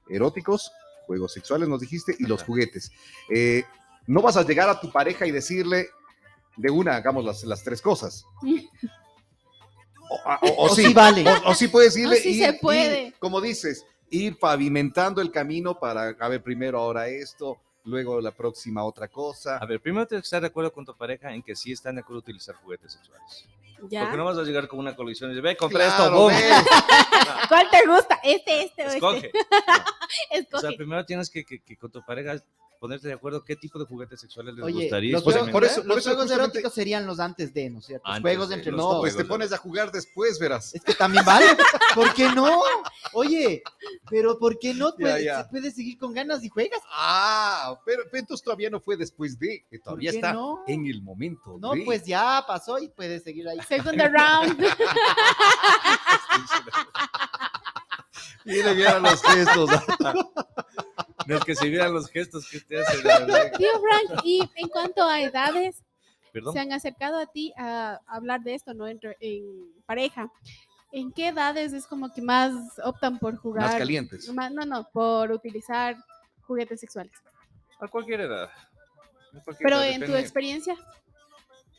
eróticos, 0.09 0.71
juegos 1.09 1.33
sexuales, 1.33 1.69
nos 1.69 1.81
dijiste, 1.81 2.15
y 2.21 2.25
los 2.27 2.45
juguetes. 2.45 2.93
Eh, 3.29 3.65
no 4.07 4.23
vas 4.23 4.37
a 4.37 4.45
llegar 4.45 4.69
a 4.69 4.81
tu 4.81 4.93
pareja 4.93 5.27
y 5.27 5.33
decirle 5.33 5.89
de 6.57 6.71
una, 6.71 6.97
hagamos 6.97 7.25
las, 7.25 7.45
las 7.45 7.63
tres 7.65 7.81
cosas. 7.83 8.25
O, 10.09 10.15
o- 10.15 10.49
o 10.51 10.65
O 10.67 10.69
sí, 10.75 10.87
sí 10.87 10.95
vale. 10.95 11.25
o, 11.29 11.51
o 11.51 11.55
sí 11.55 11.69
puedes 11.69 11.97
irle, 11.97 12.17
O 12.17 12.21
sí 12.21 12.39
se 12.39 12.53
puede. 12.55 13.07
ir, 13.09 13.15
como 13.19 13.41
dices, 13.41 13.85
ir 14.11 14.39
pavimentando 14.39 15.21
el 15.21 15.31
camino 15.31 15.79
para, 15.79 16.17
a 16.19 16.29
ver, 16.29 16.43
primero 16.43 16.79
ahora 16.81 17.07
esto, 17.09 17.59
luego 17.85 18.21
la 18.21 18.33
próxima 18.33 18.85
otra 18.85 19.09
cosa. 19.09 19.57
A 19.59 19.67
ver, 19.67 19.81
primero 19.81 20.07
tienes 20.07 20.23
que 20.25 20.27
estar 20.27 20.41
de 20.41 20.49
acuerdo 20.49 20.73
con 20.73 20.85
tu 20.85 20.97
pareja 20.97 21.33
en 21.33 21.43
que 21.43 21.55
sí 21.55 21.73
están 21.73 21.95
de 21.95 22.01
acuerdo 22.01 22.19
a 22.19 22.23
utilizar 22.23 22.57
juguetes 22.57 22.93
sexuales. 22.93 23.47
¿Ya? 23.89 24.03
Porque 24.03 24.19
no 24.19 24.25
vas 24.27 24.37
a 24.37 24.43
llegar 24.43 24.69
con 24.69 24.79
una 24.79 24.95
colección 24.95 25.31
y 25.31 25.35
decir, 25.35 25.43
ve, 25.43 25.57
compré 25.57 25.85
Claro, 25.87 26.05
esto, 26.05 26.15
boom. 26.15 26.33
¿Cuál 27.49 27.71
te 27.71 27.87
gusta? 27.87 28.21
Este, 28.23 28.65
este 28.65 28.83
o 28.83 28.87
este. 28.87 28.97
Escoge. 28.97 29.31
O 30.33 30.35
Escoge. 30.35 30.61
sea, 30.61 30.77
primero 30.77 31.05
tienes 31.07 31.31
que, 31.31 31.45
que- 31.45 31.61
que 31.61 31.77
con 31.77 31.91
tu 31.91 32.05
pareja 32.05 32.35
ponerte 32.81 33.07
de 33.09 33.15
acuerdo 33.15 33.45
qué 33.45 33.55
tipo 33.57 33.79
de 33.79 33.85
juguetes 33.85 34.19
sexuales 34.21 34.55
les 34.55 34.65
Oye, 34.65 34.83
gustaría. 34.85 35.13
los, 35.13 35.23
juegos, 35.23 35.51
por 35.51 35.65
eso- 35.65 35.77
por 35.83 35.87
los 35.87 35.99
eso 35.99 36.09
juegos 36.11 36.23
justamente- 36.25 36.35
eróticos 36.59 36.73
serían 36.75 37.07
los 37.07 37.21
antes 37.21 37.53
de, 37.55 37.69
¿no 37.71 37.79
es 37.81 37.85
cierto? 37.87 38.09
Los 38.09 38.17
Antes 38.17 38.23
juegos 38.31 38.49
de, 38.49 38.55
entre 38.57 38.73
los 38.73 38.81
no, 38.81 39.01
pues 39.01 39.17
te 39.17 39.25
pones 39.27 39.53
a 39.53 39.59
jugar 39.59 39.93
después, 39.93 40.39
verás. 40.39 40.75
Es 40.75 40.83
que 40.83 40.95
también 40.95 41.25
vale. 41.25 41.47
¿Por 41.95 42.13
qué 42.15 42.31
no? 42.31 42.63
Oye, 43.13 43.63
pero 44.09 44.39
¿por 44.39 44.59
qué 44.59 44.73
no? 44.75 44.95
Puedes, 44.97 45.25
ya. 45.25 45.43
se 45.45 45.49
puede 45.51 45.71
seguir 45.71 45.99
con 45.99 46.15
ganas 46.15 46.43
y 46.43 46.49
juegas. 46.49 46.81
Ah, 46.91 47.79
pero, 47.85 48.03
pero 48.11 48.21
entonces 48.21 48.43
todavía 48.43 48.71
no 48.71 48.81
fue 48.81 48.97
después 48.97 49.39
de, 49.39 49.65
que 49.71 49.79
todavía 49.79 50.11
está 50.11 50.33
no? 50.33 50.61
en 50.67 50.87
el 50.87 51.03
momento. 51.03 51.59
No, 51.61 51.75
de. 51.75 51.83
pues 51.85 52.05
ya 52.07 52.43
pasó 52.47 52.79
y 52.79 52.89
puedes 52.89 53.23
seguir 53.23 53.47
ahí. 53.47 53.59
Segundo 53.69 54.05
round. 54.09 54.59
Y 58.47 58.63
le 58.63 58.75
vieron 58.75 59.03
los 59.03 59.23
gestos. 59.23 59.71
No 61.31 61.37
es 61.37 61.45
que 61.45 61.55
se 61.55 61.69
vieran 61.69 61.95
los 61.95 62.09
gestos 62.11 62.49
que 62.51 62.61
la 63.05 63.21
verdad. 63.21 63.53
Tío 63.57 63.69
Frank, 63.81 64.21
y 64.25 64.41
en 64.57 64.69
cuanto 64.69 65.05
a 65.05 65.21
edades, 65.21 65.85
Perdón. 66.33 66.53
se 66.55 66.59
han 66.59 66.73
acercado 66.73 67.19
a 67.21 67.27
ti 67.27 67.53
a 67.57 68.01
hablar 68.09 68.41
de 68.41 68.55
esto, 68.55 68.75
¿no? 68.75 68.89
Entre, 68.89 69.17
en 69.21 69.73
pareja. 69.87 70.29
¿En 70.91 71.13
qué 71.13 71.29
edades 71.29 71.73
es 71.73 71.87
como 71.87 72.13
que 72.13 72.21
más 72.21 72.53
optan 72.83 73.21
por 73.21 73.37
jugar? 73.37 73.63
Más 73.65 73.77
calientes. 73.77 74.29
Más- 74.35 74.51
no, 74.51 74.65
no, 74.65 74.89
por 74.91 75.31
utilizar 75.31 75.97
juguetes 76.49 76.81
sexuales. 76.81 77.13
A 77.79 77.87
cualquier 77.87 78.23
edad. 78.23 78.51
A 79.33 79.45
cualquier 79.45 79.57
Pero 79.69 79.77
edad, 79.77 79.87
en 79.87 79.95
tu 79.95 80.01
depende. 80.01 80.21
experiencia, 80.21 80.77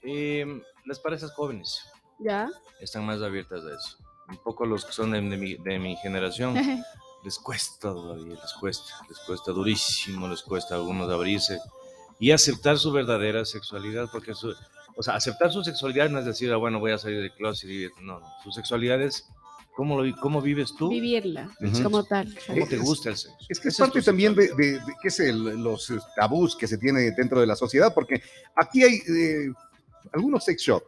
Em, 0.04 0.64
las 0.86 0.98
parejas 1.00 1.32
jóvenes 1.34 1.86
¿ya? 2.20 2.50
están 2.80 3.06
más 3.06 3.22
abiertas 3.22 3.64
a 3.66 3.76
eso. 3.76 3.98
Un 4.30 4.38
poco 4.38 4.66
los 4.66 4.86
que 4.86 4.94
son 4.94 5.12
de, 5.12 5.20
de 5.22 5.38
mi, 5.38 5.56
de 5.56 5.78
mi 5.78 5.96
generación. 5.98 6.56
les 7.24 7.38
cuesta 7.40 7.80
todavía, 7.94 8.36
les 8.42 8.54
cuesta, 8.60 8.94
les 9.10 9.20
cuesta 9.20 9.52
durísimo, 9.52 10.28
les 10.28 10.42
cuesta 10.42 10.76
a 10.76 10.78
algunos 10.78 11.10
abrirse 11.10 11.60
y 12.20 12.32
aceptar 12.32 12.78
su 12.78 12.92
verdadera 12.92 13.46
sexualidad, 13.46 14.10
porque 14.12 14.34
su, 14.34 14.54
o 14.96 15.04
sea, 15.04 15.16
aceptar 15.16 15.52
su 15.52 15.64
sexualidad 15.64 16.10
no 16.10 16.20
es 16.20 16.26
decir, 16.26 16.52
ah, 16.52 16.58
bueno, 16.58 16.80
voy 16.80 16.92
a 16.92 16.98
salir 16.98 17.20
del 17.22 17.32
closet 17.34 17.70
y 17.70 17.88
no, 18.02 18.20
no, 18.20 18.28
su 18.44 18.52
sexualidad 18.52 19.02
es 19.02 19.28
cómo, 19.76 19.96
lo, 19.98 20.04
vi- 20.04 20.14
cómo 20.14 20.42
vives 20.42 20.76
tú, 20.78 20.90
Vivirla 20.90 21.50
Ujú. 21.62 21.84
como 21.84 22.04
tal. 22.04 22.34
cómo 22.48 22.68
te 22.68 22.78
gusta 22.78 23.10
el 23.10 23.18
sexo. 23.18 23.38
Es 23.50 23.60
que 23.60 23.70
es 23.70 23.78
parte 23.78 24.02
también 24.02 24.36
de, 24.36 24.48
de, 24.56 24.74
de- 24.80 24.96
qué 25.02 25.08
es 25.08 25.20
el- 25.20 25.64
los 25.64 25.90
eh, 25.92 25.98
tabús 26.16 26.56
que 26.56 26.68
se 26.68 26.78
tiene 26.78 27.12
dentro 27.12 27.40
de 27.40 27.48
la 27.48 27.56
sociedad, 27.56 27.94
porque 27.94 28.22
aquí 28.56 28.84
hay 28.84 28.96
eh, 28.96 29.52
algunos 30.14 30.44
sex 30.44 30.62
shop, 30.62 30.84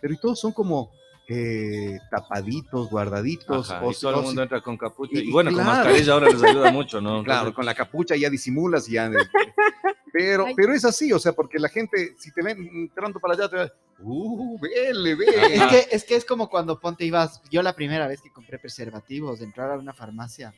pero 0.00 0.14
y 0.14 0.16
todos 0.18 0.40
son 0.40 0.52
como 0.52 0.90
eh, 1.28 1.98
tapaditos, 2.10 2.90
guardaditos. 2.90 3.70
Ajá, 3.70 3.84
o 3.84 3.90
y 3.90 3.94
si- 3.94 4.00
todo 4.02 4.10
el 4.10 4.16
mundo 4.26 4.40
si- 4.40 4.42
entra 4.42 4.60
con 4.60 4.76
capucha. 4.76 5.18
y- 5.18 5.28
Y, 5.28 5.30
bueno, 5.30 5.52
con 5.52 5.64
mascarilla 5.64 6.12
ahora 6.14 6.28
les 6.30 6.42
ayuda 6.42 6.70
mucho, 6.72 7.00
¿no? 7.00 7.22
Claro, 7.24 7.40
Entonces, 7.48 7.54
con 7.56 7.66
la 7.66 7.74
capucha 7.74 8.16
ya 8.16 8.28
disimulas 8.30 8.88
y 8.88 8.92
ya. 8.92 9.06
eh, 9.06 9.12
Pero, 10.12 10.44
Ay. 10.46 10.54
pero 10.54 10.74
es 10.74 10.84
así, 10.84 11.10
o 11.12 11.18
sea, 11.18 11.32
porque 11.32 11.58
la 11.58 11.70
gente, 11.70 12.14
si 12.18 12.30
te 12.32 12.42
ven 12.42 12.58
entrando 12.74 13.18
para 13.18 13.32
allá, 13.32 13.48
te 13.48 13.56
va, 13.56 13.72
uh, 14.00 14.58
vele, 14.60 15.14
ve. 15.14 15.24
Ajá. 15.56 15.64
Es 15.78 15.86
que, 15.86 15.96
es 15.96 16.04
que 16.04 16.16
es 16.16 16.24
como 16.26 16.50
cuando 16.50 16.78
ponte 16.78 17.06
ibas, 17.06 17.40
yo 17.50 17.62
la 17.62 17.74
primera 17.74 18.06
vez 18.06 18.20
que 18.20 18.30
compré 18.30 18.58
preservativos, 18.58 19.38
de 19.38 19.46
entrar 19.46 19.70
a 19.70 19.78
una 19.78 19.94
farmacia, 19.94 20.52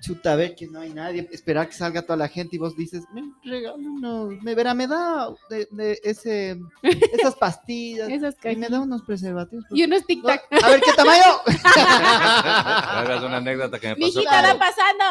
chuta, 0.00 0.32
a 0.32 0.36
ver 0.36 0.54
que 0.54 0.66
no 0.68 0.80
hay 0.80 0.90
nadie, 0.90 1.28
esperar 1.32 1.66
que 1.68 1.74
salga 1.74 2.02
toda 2.02 2.16
la 2.16 2.28
gente 2.28 2.54
y 2.56 2.58
vos 2.58 2.76
dices, 2.76 3.04
me 3.12 3.22
regalo 3.44 3.76
unos, 3.76 4.40
me 4.42 4.54
verá, 4.54 4.72
me 4.74 4.86
da 4.86 5.28
de, 5.50 5.66
de 5.72 6.00
ese, 6.04 6.56
esas 7.12 7.34
pastillas 7.34 8.08
Esas 8.08 8.36
y 8.44 8.56
me 8.56 8.68
da 8.68 8.80
unos 8.80 9.02
preservativos. 9.02 9.64
Y 9.70 9.82
unos 9.84 10.02
No, 10.02 10.06
tic-tac. 10.06 10.42
a 10.62 10.68
ver 10.68 10.80
qué 10.80 10.92
tamaño, 10.92 11.22
hagas 11.74 13.22
una 13.22 13.38
anécdota 13.38 13.78
que 13.78 13.88
me 13.88 13.94
pasó. 13.96 14.06
Mijita, 14.06 14.42
va 14.42 14.58
pasando. 14.58 15.04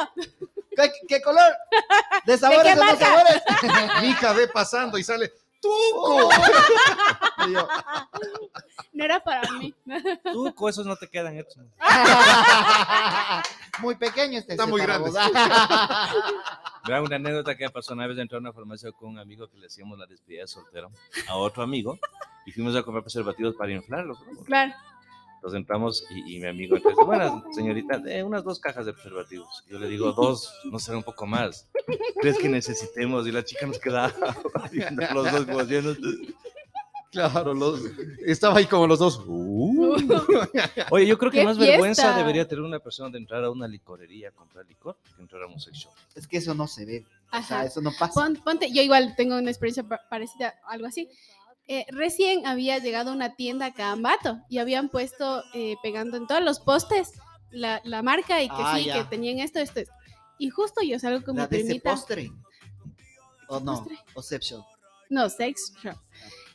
¿Qué, 0.76 0.92
qué 1.08 1.22
color, 1.22 1.54
de 2.26 2.38
sabores 2.38 2.64
qué 2.64 2.72
o 2.74 2.76
no 2.76 2.86
marca? 2.86 3.06
sabores. 3.06 3.42
Mi 4.02 4.08
hija 4.10 4.34
ve 4.34 4.48
pasando 4.48 4.98
y 4.98 5.04
sale, 5.04 5.32
¡Tuco! 5.62 6.30
Y 7.48 7.54
yo, 7.54 7.68
No 8.94 9.06
era 9.06 9.24
para 9.24 9.50
mí. 9.54 9.74
Tú, 10.34 10.54
con 10.56 10.70
esos 10.70 10.86
no 10.86 10.96
te 10.96 11.08
quedan 11.08 11.38
hechos. 11.38 11.64
Muy 13.80 13.96
pequeño 13.96 14.40
este 14.40 14.54
Está 14.54 14.66
muy 14.66 14.82
grande. 14.82 15.12
Vean 16.88 17.04
una 17.06 17.16
anécdota 17.16 17.56
que 17.56 17.66
me 17.66 17.70
pasó 17.70 17.94
una 17.94 18.08
vez 18.08 18.18
dentro 18.18 18.38
de 18.38 18.42
una 18.42 18.54
farmacia 18.54 18.92
con 18.92 19.10
un 19.10 19.20
amigo 19.20 19.48
que 19.48 19.58
le 19.58 19.68
hacíamos 19.68 20.00
la 20.00 20.08
despedida 20.08 20.42
de 20.42 20.48
soltero 20.48 20.90
a 21.30 21.36
otro 21.36 21.62
amigo 21.62 22.00
y 22.48 22.52
fuimos 22.52 22.76
a 22.76 22.82
comprar 22.82 23.04
preservativos 23.04 23.56
para 23.56 23.72
inflarlos. 23.72 24.18
¿no? 24.26 24.44
Claro. 24.44 24.74
Entonces 25.38 25.58
entramos 25.60 26.04
y, 26.10 26.36
y 26.36 26.40
mi 26.40 26.48
amigo 26.48 26.76
entonces, 26.78 27.06
bueno, 27.06 27.44
señorita, 27.54 28.02
eh, 28.08 28.24
unas 28.24 28.44
dos 28.44 28.60
cajas 28.60 28.86
de 28.86 28.94
preservativos. 28.94 29.64
Yo 29.70 29.80
le 29.80 29.88
digo, 29.88 30.12
dos, 30.12 30.52
no 30.66 30.78
será 30.80 30.98
un 30.98 31.04
poco 31.04 31.26
más. 31.26 31.68
¿Crees 32.22 32.38
que 32.38 32.50
necesitemos? 32.50 33.26
Y 33.28 33.32
la 33.32 33.44
chica 33.46 33.66
nos 33.68 33.80
queda 33.80 34.14
los 35.14 35.32
dos 35.32 35.46
como 35.46 35.62
llenos. 35.64 35.98
Claro, 37.12 37.54
los- 37.54 37.82
estaba 38.26 38.58
ahí 38.60 38.66
como 38.66 38.86
los 38.86 39.00
dos. 39.00 39.22
Uh. 39.26 39.96
Oye, 40.92 41.06
yo 41.08 41.18
creo 41.18 41.32
que 41.32 41.40
¡Qué 41.40 41.46
más 41.46 41.58
vergüenza 41.58 42.16
debería 42.18 42.48
tener 42.48 42.64
una 42.64 42.80
persona 42.80 43.10
de 43.10 43.18
entrar 43.18 43.44
a 43.44 43.50
una 43.50 43.68
licorería 43.68 44.30
a 44.30 44.32
comprar 44.32 44.66
licor 44.66 44.98
que 45.16 45.22
entrar 45.22 45.44
a 45.44 45.48
un 45.48 45.60
sex 45.60 45.78
shop. 45.78 45.92
Es 46.16 46.28
que 46.28 46.38
eso 46.38 46.54
no 46.54 46.68
se 46.68 46.86
ve. 46.86 47.06
O 47.32 47.42
sea, 47.44 47.64
eso 47.64 47.80
no 47.82 47.92
pasa. 47.98 48.14
Pon- 48.22 48.36
ponte, 48.44 48.72
yo 48.74 48.82
igual 48.82 49.14
tengo 49.16 49.38
una 49.38 49.50
experiencia 49.50 49.84
pa- 49.84 50.02
parecida, 50.10 50.56
algo 50.68 50.86
así. 50.88 51.08
Eh, 51.70 51.86
recién 51.90 52.46
había 52.46 52.78
llegado 52.80 53.12
a 53.12 53.14
una 53.14 53.36
tienda 53.36 53.68
acá 53.68 53.90
a 53.90 53.92
Ambato 53.94 54.40
y 54.50 54.60
habían 54.60 54.88
puesto 54.90 55.44
eh, 55.54 55.76
pegando 55.84 56.16
en 56.18 56.26
todos 56.28 56.42
los 56.42 56.60
postes 56.60 57.12
la, 57.52 57.82
la 57.84 58.02
marca 58.02 58.42
y 58.42 58.48
que 58.48 58.56
Ah, 58.58 58.78
sí, 58.78 58.86
ya. 58.86 58.94
que 59.00 59.04
tenían 59.10 59.40
esto, 59.40 59.60
esto, 59.60 59.82
esto. 59.82 59.94
Y 60.40 60.50
justo 60.50 60.82
yo 60.82 60.98
salgo 61.00 61.26
con 61.26 61.36
La 61.36 61.44
mi 61.44 61.50
de 61.50 61.58
ese 61.58 61.66
primita. 61.68 61.92
postre. 61.92 62.32
¿O 63.50 63.60
no? 63.60 63.74
postre? 63.84 63.98
O 64.14 64.22
sex 64.22 64.46
shop. 64.46 64.66
No, 65.10 65.30
sex 65.30 65.74
shop. 65.84 65.96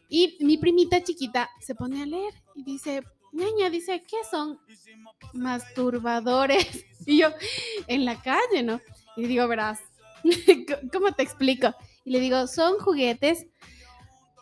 Y 0.08 0.36
mi 0.40 0.56
primita 0.58 1.02
chiquita 1.02 1.48
se 1.60 1.74
pone 1.74 2.02
a 2.02 2.06
leer 2.06 2.34
y 2.54 2.64
dice, 2.64 3.02
ñaña, 3.32 3.70
dice, 3.70 4.02
¿qué 4.06 4.16
son? 4.30 4.58
Masturbadores. 5.34 6.84
Y 7.04 7.18
yo, 7.18 7.30
en 7.88 8.04
la 8.04 8.22
calle, 8.22 8.62
¿no? 8.62 8.80
Y 9.16 9.26
digo, 9.26 9.48
verás, 9.48 9.80
¿cómo 10.92 11.10
te 11.10 11.24
explico? 11.24 11.74
Y 12.04 12.12
le 12.12 12.20
digo, 12.20 12.46
son 12.46 12.78
juguetes 12.78 13.46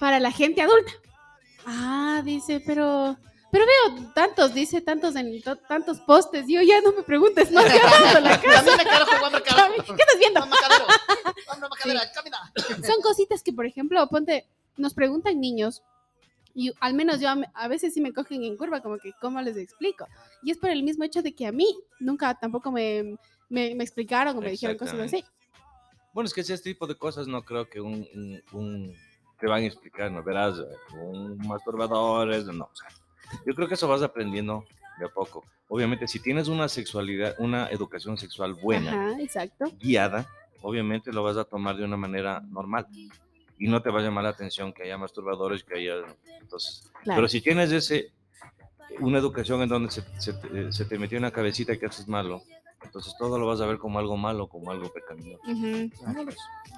para 0.01 0.19
la 0.19 0.33
gente 0.33 0.61
adulta. 0.63 0.93
Ah, 1.67 2.23
dice, 2.25 2.61
pero, 2.67 3.17
pero 3.53 3.65
veo 3.67 4.11
tantos, 4.15 4.55
dice, 4.55 4.81
tantos 4.81 5.15
en 5.15 5.41
to- 5.43 5.57
tantos 5.57 6.01
postes. 6.01 6.47
Yo, 6.49 6.61
ya 6.63 6.81
no 6.81 6.93
me 6.93 7.03
preguntes, 7.05 7.51
no, 7.53 7.61
la 7.63 7.69
casa. 7.79 8.21
Camina, 8.41 8.85
carajo. 8.91 9.85
¿Qué 9.87 10.03
estás 10.03 10.19
viendo? 10.19 10.41
Camina. 12.15 12.53
son 12.87 13.01
cositas 13.03 13.43
que, 13.43 13.53
por 13.53 13.67
ejemplo, 13.67 14.07
ponte, 14.09 14.47
nos 14.77 14.95
preguntan 14.95 15.41
niños 15.41 15.83
y 16.55 16.73
al 16.81 16.95
menos 16.95 17.21
yo 17.21 17.29
a, 17.29 17.37
a 17.55 17.69
veces 17.69 17.95
sí 17.95 18.01
me 18.01 18.13
cogen 18.13 18.43
en 18.45 18.57
curva, 18.57 18.81
como 18.81 18.99
que, 18.99 19.13
¿cómo 19.21 19.41
les 19.41 19.57
explico? 19.57 20.07
Y 20.43 20.51
es 20.51 20.59
por 20.59 20.71
el 20.71 20.83
mismo 20.83 21.05
hecho 21.05 21.23
de 21.23 21.35
que 21.35 21.47
a 21.47 21.53
mí 21.53 21.67
nunca 22.01 22.35
tampoco 22.35 22.73
me, 22.73 23.17
me, 23.49 23.75
me 23.75 23.85
explicaron 23.85 24.37
o 24.37 24.41
me 24.41 24.51
dijeron 24.51 24.77
cosas 24.77 24.99
así. 24.99 25.25
Bueno, 26.13 26.27
es 26.27 26.35
que 26.35 26.41
ese 26.41 26.59
tipo 26.59 26.87
de 26.89 26.97
cosas 26.97 27.29
no 27.29 27.43
creo 27.45 27.69
que 27.69 27.81
un, 27.81 28.07
un- 28.15 28.43
un- 28.53 28.97
te 29.40 29.46
van 29.46 29.62
a 29.62 29.66
explicar, 29.66 30.11
¿no? 30.11 30.22
Verás, 30.22 30.57
un 31.00 31.38
masturbador, 31.46 32.33
es- 32.33 32.44
no. 32.46 32.64
o 32.64 32.76
sea, 32.76 32.88
yo 33.46 33.55
creo 33.55 33.66
que 33.68 33.74
eso 33.74 33.88
vas 33.88 34.03
aprendiendo 34.03 34.64
de 34.98 35.07
a 35.07 35.09
poco. 35.09 35.44
Obviamente, 35.68 36.07
si 36.09 36.20
tienes 36.20 36.48
una 36.48 36.68
sexualidad, 36.68 37.35
una 37.38 37.68
educación 37.68 38.18
sexual 38.18 38.55
buena, 38.55 38.90
Ajá, 39.12 39.20
exacto. 39.20 39.66
guiada, 39.81 40.26
obviamente 40.62 41.12
lo 41.12 41.22
vas 41.22 41.37
a 41.37 41.44
tomar 41.44 41.76
de 41.76 41.85
una 41.85 41.96
manera 41.96 42.40
normal. 42.40 42.87
Y 43.59 43.68
no 43.68 43.81
te 43.83 43.90
va 43.90 44.00
a 44.00 44.03
llamar 44.03 44.24
la 44.24 44.31
atención 44.31 44.72
que 44.72 44.83
haya 44.85 44.96
masturbadores, 44.98 45.62
que 45.64 45.79
haya... 45.79 45.94
Entonces, 46.40 46.90
Claro. 47.03 47.18
pero 47.18 47.29
si 47.29 47.40
tienes 47.40 47.70
ese, 47.72 48.12
una 49.00 49.18
educación 49.18 49.62
en 49.62 49.68
donde 49.68 49.90
se, 49.90 50.03
se 50.20 50.72
se 50.72 50.85
te 50.85 50.98
metió 50.98 51.16
en 51.18 51.22
la 51.22 51.31
cabecita 51.31 51.76
que 51.79 51.87
haces 51.87 52.09
malo, 52.09 52.42
entonces 52.83 53.14
todo 53.19 53.38
lo 53.38 53.47
vas 53.47 53.61
a 53.61 53.66
ver 53.66 53.79
como 53.79 53.99
algo 53.99 54.16
malo, 54.16 54.49
como 54.49 54.71
algo 54.71 54.93
pecaminoso. 54.93 55.43
Ujú. 55.51 55.90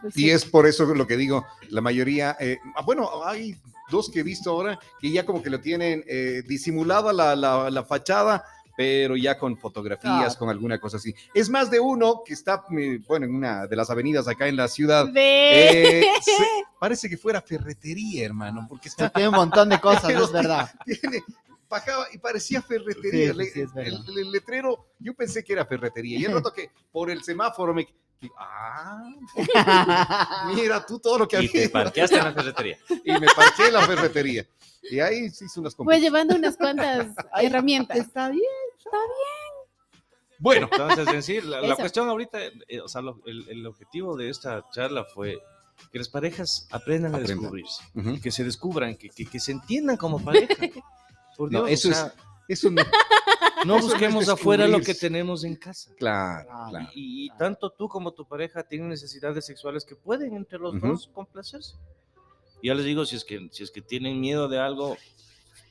Pues 0.02 0.16
Y 0.16 0.30
es 0.30 0.44
por 0.44 0.66
eso 0.66 0.84
lo 0.86 1.06
que 1.06 1.16
digo, 1.16 1.46
la 1.70 1.80
mayoría, 1.80 2.36
eh, 2.40 2.58
ah, 2.76 2.82
bueno, 2.82 3.08
hay 3.24 3.56
dos 3.90 4.10
que 4.10 4.20
he 4.20 4.22
visto 4.22 4.50
ahora 4.50 4.78
que 5.00 5.10
ya 5.10 5.24
como 5.26 5.42
que 5.42 5.50
lo 5.50 5.60
tienen 5.60 6.02
eh, 6.06 6.42
disimulada 6.46 7.12
la, 7.12 7.36
la, 7.36 7.70
la 7.70 7.84
fachada, 7.84 8.44
pero 8.74 9.16
ya 9.16 9.38
con 9.38 9.56
fotografías, 9.58 10.34
Ah. 10.34 10.38
con 10.38 10.48
alguna 10.48 10.80
cosa 10.80 10.96
así. 10.96 11.14
Es 11.34 11.50
más 11.50 11.70
de 11.70 11.78
uno 11.78 12.22
que 12.24 12.32
está, 12.32 12.64
eh, 12.78 13.00
bueno, 13.06 13.26
en 13.26 13.34
una 13.34 13.66
de 13.66 13.76
las 13.76 13.90
avenidas 13.90 14.26
acá 14.28 14.48
en 14.48 14.56
la 14.56 14.66
ciudad. 14.66 15.06
Ve. 15.12 16.00
eh, 16.00 16.06
se- 16.22 16.32
parece 16.80 17.08
que 17.08 17.16
fuera 17.18 17.40
ferretería, 17.42 18.24
hermano, 18.24 18.66
porque 18.68 18.88
está, 18.88 19.10
Tiene 19.10 19.28
un 19.28 19.34
montón 19.36 19.68
de 19.68 19.78
cosas, 19.78 20.10
es 20.10 20.32
verdad. 20.32 20.70
tiene, 20.84 21.22
bajaba 21.72 22.06
y 22.12 22.18
parecía 22.18 22.62
ferretería. 22.62 23.32
Sí, 23.32 23.36
Le- 23.38 23.44
sí, 23.50 23.60
es 23.62 23.72
verdad. 23.74 24.02
el, 24.08 24.18
el 24.18 24.30
letrero, 24.30 24.86
yo 25.00 25.14
pensé 25.14 25.42
que 25.42 25.52
era 25.54 25.66
ferretería. 25.66 26.18
Y 26.20 26.24
el 26.26 26.32
rato 26.34 26.52
que 26.52 26.70
por 26.92 27.10
el 27.10 27.22
semáforo 27.24 27.74
me... 27.74 27.86
Ah, 28.38 29.02
mira 30.54 30.86
tú 30.86 31.00
todo 31.00 31.18
lo 31.18 31.26
que 31.28 31.42
Y 31.42 31.48
te 31.48 31.58
había. 31.64 31.72
parqueaste 31.72 32.16
en 32.18 32.24
la 32.24 32.32
ferretería. 32.32 32.78
y 33.04 33.12
me 33.12 33.26
parqué 33.34 33.66
en 33.66 33.72
la 33.72 33.82
ferretería. 33.86 34.46
Y 34.90 35.00
ahí 35.00 35.28
se 35.30 35.46
hizo 35.46 35.60
unas 35.60 35.74
Pues 35.74 35.76
compras. 35.76 36.00
llevando 36.00 36.36
unas 36.36 36.56
cuantas 36.56 37.08
herramientas. 37.40 37.96
Está 37.98 38.28
bien. 38.30 38.44
Bueno, 40.38 40.68
Entonces, 40.70 41.06
en 41.14 41.22
sí, 41.22 41.40
la, 41.40 41.60
la 41.60 41.76
cuestión 41.76 42.08
ahorita, 42.08 42.38
eh, 42.68 42.80
o 42.80 42.88
sea, 42.88 43.00
lo- 43.00 43.20
el, 43.26 43.48
el 43.48 43.66
objetivo 43.66 44.16
de 44.16 44.28
esta 44.28 44.64
charla 44.72 45.04
fue 45.04 45.38
que 45.92 45.98
las 45.98 46.08
parejas 46.08 46.66
aprendan 46.72 47.14
a 47.14 47.18
Aprendan. 47.18 47.38
descubrirse, 47.42 47.82
ujú, 47.94 48.20
que 48.20 48.30
se 48.32 48.42
descubran, 48.44 48.96
que, 48.96 49.08
que, 49.08 49.24
que 49.26 49.38
se 49.40 49.52
entiendan 49.52 49.96
como 49.96 50.22
pareja. 50.22 50.54
Por 51.42 51.50
No, 51.50 51.66
eso 51.66 51.88
o 51.88 51.90
es- 51.90 52.12
eso 52.48 52.70
no. 52.70 52.76
no 52.84 52.84
eso 52.84 53.64
no 53.66 53.76
es 53.78 53.82
busquemos 53.82 54.28
afuera 54.28 54.68
lo 54.68 54.80
que 54.80 54.94
tenemos 54.94 55.42
en 55.42 55.56
casa. 55.56 55.90
Claro, 55.98 56.48
Ah, 56.52 56.66
claro. 56.70 56.88
Y, 56.94 57.26
y 57.26 57.30
tanto 57.36 57.68
tú 57.70 57.88
como 57.88 58.12
tu 58.12 58.24
pareja 58.24 58.62
tienen 58.62 58.88
necesidades 58.88 59.44
sexuales 59.44 59.84
que 59.84 59.96
pueden 59.96 60.36
entre 60.36 60.60
los 60.60 60.74
Ujú. 60.76 60.86
dos 60.86 61.10
complacerse. 61.12 61.74
Ya 62.62 62.74
les 62.76 62.84
digo, 62.84 63.04
si 63.04 63.16
es 63.16 63.24
que 63.24 63.48
si 63.50 63.64
es 63.64 63.72
que 63.72 63.82
tienen 63.82 64.20
miedo 64.20 64.46
de 64.46 64.60
algo, 64.60 64.96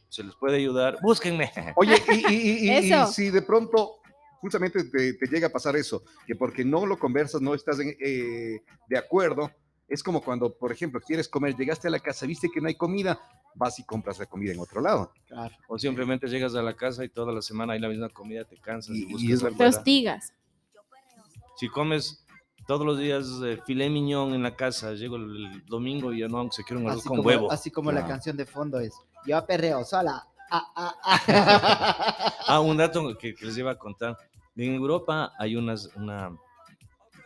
se 0.09 0.25
les 0.25 0.35
puede 0.35 0.57
ayudar, 0.57 0.97
búsquenme. 1.01 1.49
Oye, 1.77 1.95
y, 2.09 2.33
y- 2.33 2.35
y- 2.35 2.69
y- 2.69 2.87
y 2.89 2.91
Eso. 2.91 3.09
si 3.13 3.29
de 3.29 3.41
pronto 3.43 4.01
justamente 4.41 4.83
te, 4.83 5.13
te 5.13 5.25
llega 5.27 5.47
a 5.47 5.51
pasar 5.51 5.77
eso, 5.77 6.03
que 6.27 6.35
porque 6.35 6.65
no 6.65 6.85
lo 6.85 6.99
conversas, 6.99 7.39
no 7.41 7.53
estás 7.53 7.79
en, 7.79 7.95
eh, 7.97 8.59
de 8.89 8.97
acuerdo, 8.97 9.49
es 9.93 10.01
como 10.03 10.21
cuando, 10.21 10.53
por 10.57 10.71
ejemplo, 10.71 10.99
quieres 11.01 11.27
comer, 11.29 11.55
llegaste 11.55 11.87
a 11.87 11.91
la 11.91 11.99
casa, 11.99 12.25
viste 12.25 12.49
que 12.49 12.61
no 12.61 12.67
hay 12.67 12.75
comida, 12.75 13.19
vas 13.55 13.77
y 13.79 13.83
compras 13.83 14.17
la 14.19 14.25
comida 14.25 14.53
en 14.53 14.59
otro 14.59 14.81
lado. 14.81 15.11
Claro. 15.27 15.53
O 15.67 15.77
simplemente 15.77 16.27
llegas 16.27 16.55
a 16.55 16.61
la 16.61 16.75
casa 16.75 17.03
y 17.03 17.09
toda 17.09 17.33
la 17.33 17.41
semana 17.41 17.73
hay 17.73 17.79
la 17.79 17.89
misma 17.89 18.09
comida, 18.09 18.45
te 18.45 18.57
cansas 18.57 18.95
y, 18.95 18.99
Y- 18.99 19.03
y 19.03 19.11
buscas 19.11 19.23
es 19.29 19.37
la 19.39 19.43
verdad. 19.49 19.57
fuera. 19.57 19.71
Tostigas. 19.71 20.33
Si 21.57 21.67
comes 21.69 22.25
todos 22.67 22.85
los 22.85 22.97
días 22.97 23.27
eh, 23.43 23.59
filé 23.65 23.89
miñón 23.89 24.33
en 24.33 24.43
la 24.43 24.55
casa, 24.55 24.93
llego 24.93 25.17
el, 25.17 25.45
el 25.53 25.65
domingo 25.65 26.13
y 26.13 26.19
ya 26.21 26.27
no, 26.27 26.49
se 26.51 26.63
quiere 26.63 26.81
un 26.81 26.87
arroz 26.87 26.99
Así 27.01 27.07
con 27.09 27.17
como, 27.17 27.27
huevo. 27.27 27.51
así 27.51 27.69
como 27.71 27.91
la 27.91 27.99
Claro. 28.01 28.13
canción 28.13 28.37
de 28.37 28.45
fondo 28.45 28.79
es. 28.79 28.93
Yo 29.27 29.45
perreo 29.45 29.83
sola. 29.83 30.25
Ah, 30.49 30.71
ah, 30.75 30.95
ah. 31.03 32.33
Ah, 32.47 32.59
un 32.59 32.77
dato 32.77 33.17
que, 33.17 33.33
que 33.35 33.45
les 33.45 33.57
iba 33.57 33.71
a 33.71 33.77
contar. 33.77 34.17
En 34.55 34.73
Europa 34.73 35.31
hay 35.39 35.55
unas, 35.55 35.87
una, 35.95 36.35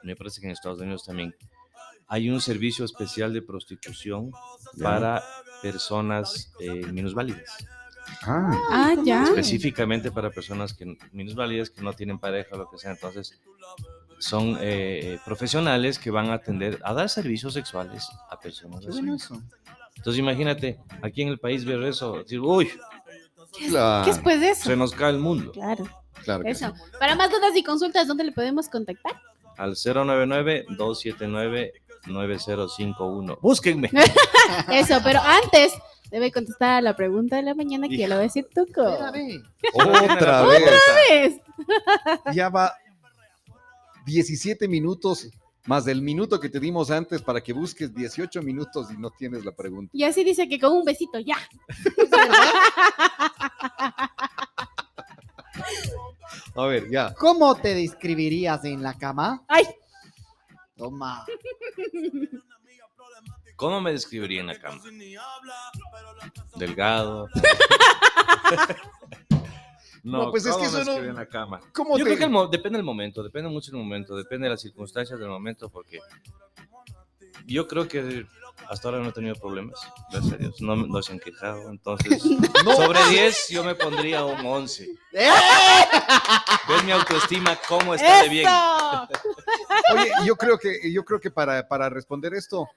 me 0.04 0.16
parece 0.16 0.40
que 0.42 0.48
en 0.48 0.54
Estados 0.54 0.80
Unidos 0.80 1.04
también, 1.06 1.34
hay 2.08 2.30
un 2.30 2.40
servicio 2.42 2.86
especial 2.86 3.34
de 3.34 3.42
prostitución 3.42 4.32
Ya. 4.76 4.84
para 4.84 5.24
personas 5.62 6.52
eh, 6.60 6.86
minusválidas. 6.92 7.50
Ah, 8.24 8.52
Ah, 8.70 8.96
ya. 9.04 9.24
Específicamente 9.24 10.12
para 10.12 10.30
personas 10.30 10.74
que, 10.74 10.98
minusválidas 11.12 11.70
que 11.70 11.82
no 11.82 11.94
tienen 11.94 12.20
pareja 12.20 12.50
o 12.56 12.58
lo 12.58 12.70
que 12.70 12.78
sea. 12.78 12.92
Entonces, 12.92 13.40
son 14.20 14.58
eh, 14.62 15.20
profesionales 15.26 15.98
que 16.00 16.12
van 16.12 16.30
a 16.30 16.36
atender, 16.36 16.80
a 16.84 16.94
dar 16.94 17.10
servicios 17.10 17.54
sexuales 17.54 18.08
a 18.30 18.40
personas 18.40 18.82
Qué 18.82 18.90
así. 18.90 19.00
bueno 19.00 19.16
eso. 19.16 19.42
Entonces, 19.96 20.20
imagínate, 20.20 20.80
aquí 21.02 21.22
en 21.24 21.30
el 21.30 21.40
país 21.40 21.66
ver 21.66 21.82
eso, 21.84 22.18
decir, 22.20 22.40
uy, 22.40 22.70
claro. 23.70 24.06
¿Qué 24.06 24.12
es 24.12 24.20
pues 24.20 24.42
eso? 24.42 24.64
se 24.66 24.76
nos 24.76 24.92
cae 24.94 25.12
el 25.12 25.20
mundo. 25.20 25.52
Claro, 25.52 25.86
claro 26.24 26.44
que 26.44 26.52
eso. 26.52 26.74
Para 27.00 27.16
más 27.16 27.30
dudas 27.32 27.56
y 27.56 27.64
consultas, 27.64 28.08
¿dónde 28.08 28.24
le 28.26 28.32
podemos 28.32 28.70
contactar? 28.70 29.20
Al 29.58 29.76
099-279-9051. 32.08 33.38
Búsquenme. 33.42 33.90
Eso, 34.72 35.00
pero 35.04 35.20
antes 35.22 35.74
debe 36.12 36.32
contestar 36.32 36.78
a 36.78 36.82
la 36.82 36.96
pregunta 36.96 37.36
de 37.36 37.44
la 37.44 37.56
mañana 37.56 37.88
que 37.88 37.98
ya 37.98 38.08
lo 38.08 38.16
va 38.16 38.22
a 38.22 38.24
decir 38.24 38.48
Tuco. 38.54 38.84
Mira, 38.84 39.12
ve. 39.12 39.32
sí. 39.32 39.42
Otra 39.74 40.46
vez. 40.46 41.42
Ya 42.34 42.50
va 42.50 42.74
17 44.06 44.68
minutos 44.68 45.30
más 45.66 45.86
del 45.86 46.02
minuto 46.02 46.40
que 46.40 46.50
te 46.50 46.60
dimos 46.60 46.92
antes 46.92 47.22
para 47.22 47.42
que 47.42 47.54
busques 47.54 47.94
18 47.94 48.42
minutos 48.42 48.88
y 48.92 48.98
no 48.98 49.10
tienes 49.10 49.44
la 49.44 49.52
pregunta. 49.52 49.90
Y 49.94 50.04
así 50.04 50.24
dice 50.24 50.48
que 50.48 50.60
con 50.60 50.74
un 50.74 50.84
besito, 50.84 51.20
ya. 51.20 51.38
A 56.56 56.66
ver, 56.68 56.90
ya. 56.90 57.14
¿Cómo 57.16 57.56
te 57.56 57.74
describirías 57.74 58.64
en 58.64 58.82
la 58.82 58.98
cama? 58.98 59.44
Ay, 59.48 59.66
Toma. 60.78 61.26
¿Cómo 63.56 63.80
me 63.82 63.92
describiría 63.94 64.42
en 64.42 64.48
la 64.48 64.60
cama? 64.60 64.82
Delgado. 66.56 67.28
no, 70.04 70.26
No, 70.26 70.32
pues 70.32 70.46
es 70.46 70.52
¿cómo 70.52 70.64
que 70.64 70.68
eso 70.70 70.84
no- 70.84 70.98
en 70.98 71.16
la 71.16 71.26
cama. 71.28 71.62
¿Cómo 71.74 71.98
Yo 71.98 72.04
te- 72.04 72.10
creo 72.10 72.18
que 72.18 72.24
el 72.26 72.30
mo- 72.30 72.48
depende 72.48 72.78
del 72.78 72.86
momento, 72.86 73.24
depende 73.24 73.50
mucho 73.50 73.72
del 73.72 73.80
momento, 73.82 74.16
depende 74.16 74.46
de 74.46 74.52
las 74.52 74.62
circunstancias 74.62 75.18
del 75.20 75.30
momento, 75.30 75.70
porque 75.70 76.00
yo 77.46 77.68
creo 77.68 77.88
que 77.88 78.26
Hasta 78.70 78.88
ahora 78.88 79.02
no 79.04 79.10
he 79.10 79.12
tenido 79.12 79.36
problemas, 79.36 79.78
gracias 80.10 80.34
a 80.34 80.38
Dios. 80.38 80.62
No, 80.62 80.76
no 80.78 81.02
se 81.04 81.12
han 81.12 81.20
quejado. 81.20 81.70
Entonces, 81.70 82.22
sobre 82.64 83.04
10 83.10 83.50
yo 83.50 83.64
me 83.66 83.76
pondría 83.76 84.24
un 84.24 84.46
11. 84.46 84.88
¡Eh! 85.12 85.30
¿Ves 86.70 86.84
mi 86.86 86.92
autoestima 86.94 87.58
cómo 87.68 87.94
está 87.96 88.24
de 88.24 88.30
bien? 88.30 88.48
Oye, 89.94 90.12
yo 90.26 90.36
creo 90.36 90.58
que, 90.58 90.92
yo 90.92 91.04
creo 91.04 91.20
que 91.20 91.32
para, 91.32 91.68
para 91.68 91.90
responder 91.90 92.34
esto, 92.34 92.68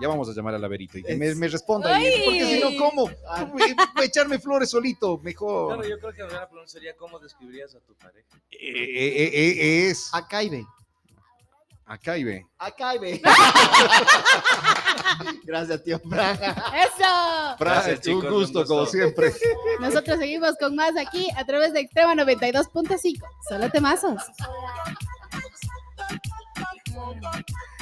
ya 0.00 0.08
vamos 0.08 0.28
a 0.28 0.32
llamar 0.32 0.54
a 0.54 0.58
la 0.58 0.68
Verito 0.68 0.98
y 0.98 1.02
que 1.02 1.16
me, 1.16 1.34
me 1.34 1.48
responda. 1.48 1.94
Ay. 1.94 2.22
porque 2.24 2.46
si 2.46 2.60
no, 2.60 2.84
¿cómo? 2.84 3.10
¿Cómo? 3.10 3.56
Echarme 4.02 4.38
flores 4.38 4.70
solito, 4.70 5.18
mejor. 5.18 5.74
Claro, 5.74 5.88
yo 5.88 5.98
creo 5.98 6.12
que 6.12 6.22
la 6.22 6.26
primera 6.26 6.48
pregunta 6.48 6.72
sería 6.72 6.96
¿cómo 6.96 7.18
describirías 7.18 7.74
a 7.74 7.80
tu 7.80 7.94
pareja? 7.94 8.28
Eh, 8.50 8.58
eh, 8.60 9.30
eh, 9.34 9.88
es. 9.90 10.10
Acá 11.86 12.16
y 12.16 12.98
ve. 12.98 13.20
Gracias, 15.44 15.84
tío 15.84 15.98
Fran. 15.98 16.38
¡Eso! 16.40 17.56
Gracias, 17.58 17.96
un 17.96 18.02
chicos, 18.02 18.24
un 18.24 18.30
gusto, 18.30 18.58
gusto. 18.60 18.74
como 18.74 18.86
siempre. 18.86 19.32
Nosotros 19.80 20.18
seguimos 20.18 20.56
con 20.58 20.74
más 20.74 20.96
aquí 20.96 21.28
a 21.36 21.44
través 21.44 21.74
de 21.74 21.80
Extrema 21.80 22.14
92.5. 22.14 23.22
Solo 23.48 23.70
temazos. 23.70 24.22
Oh 27.14 27.20
my 27.22 27.32
God. 27.32 27.73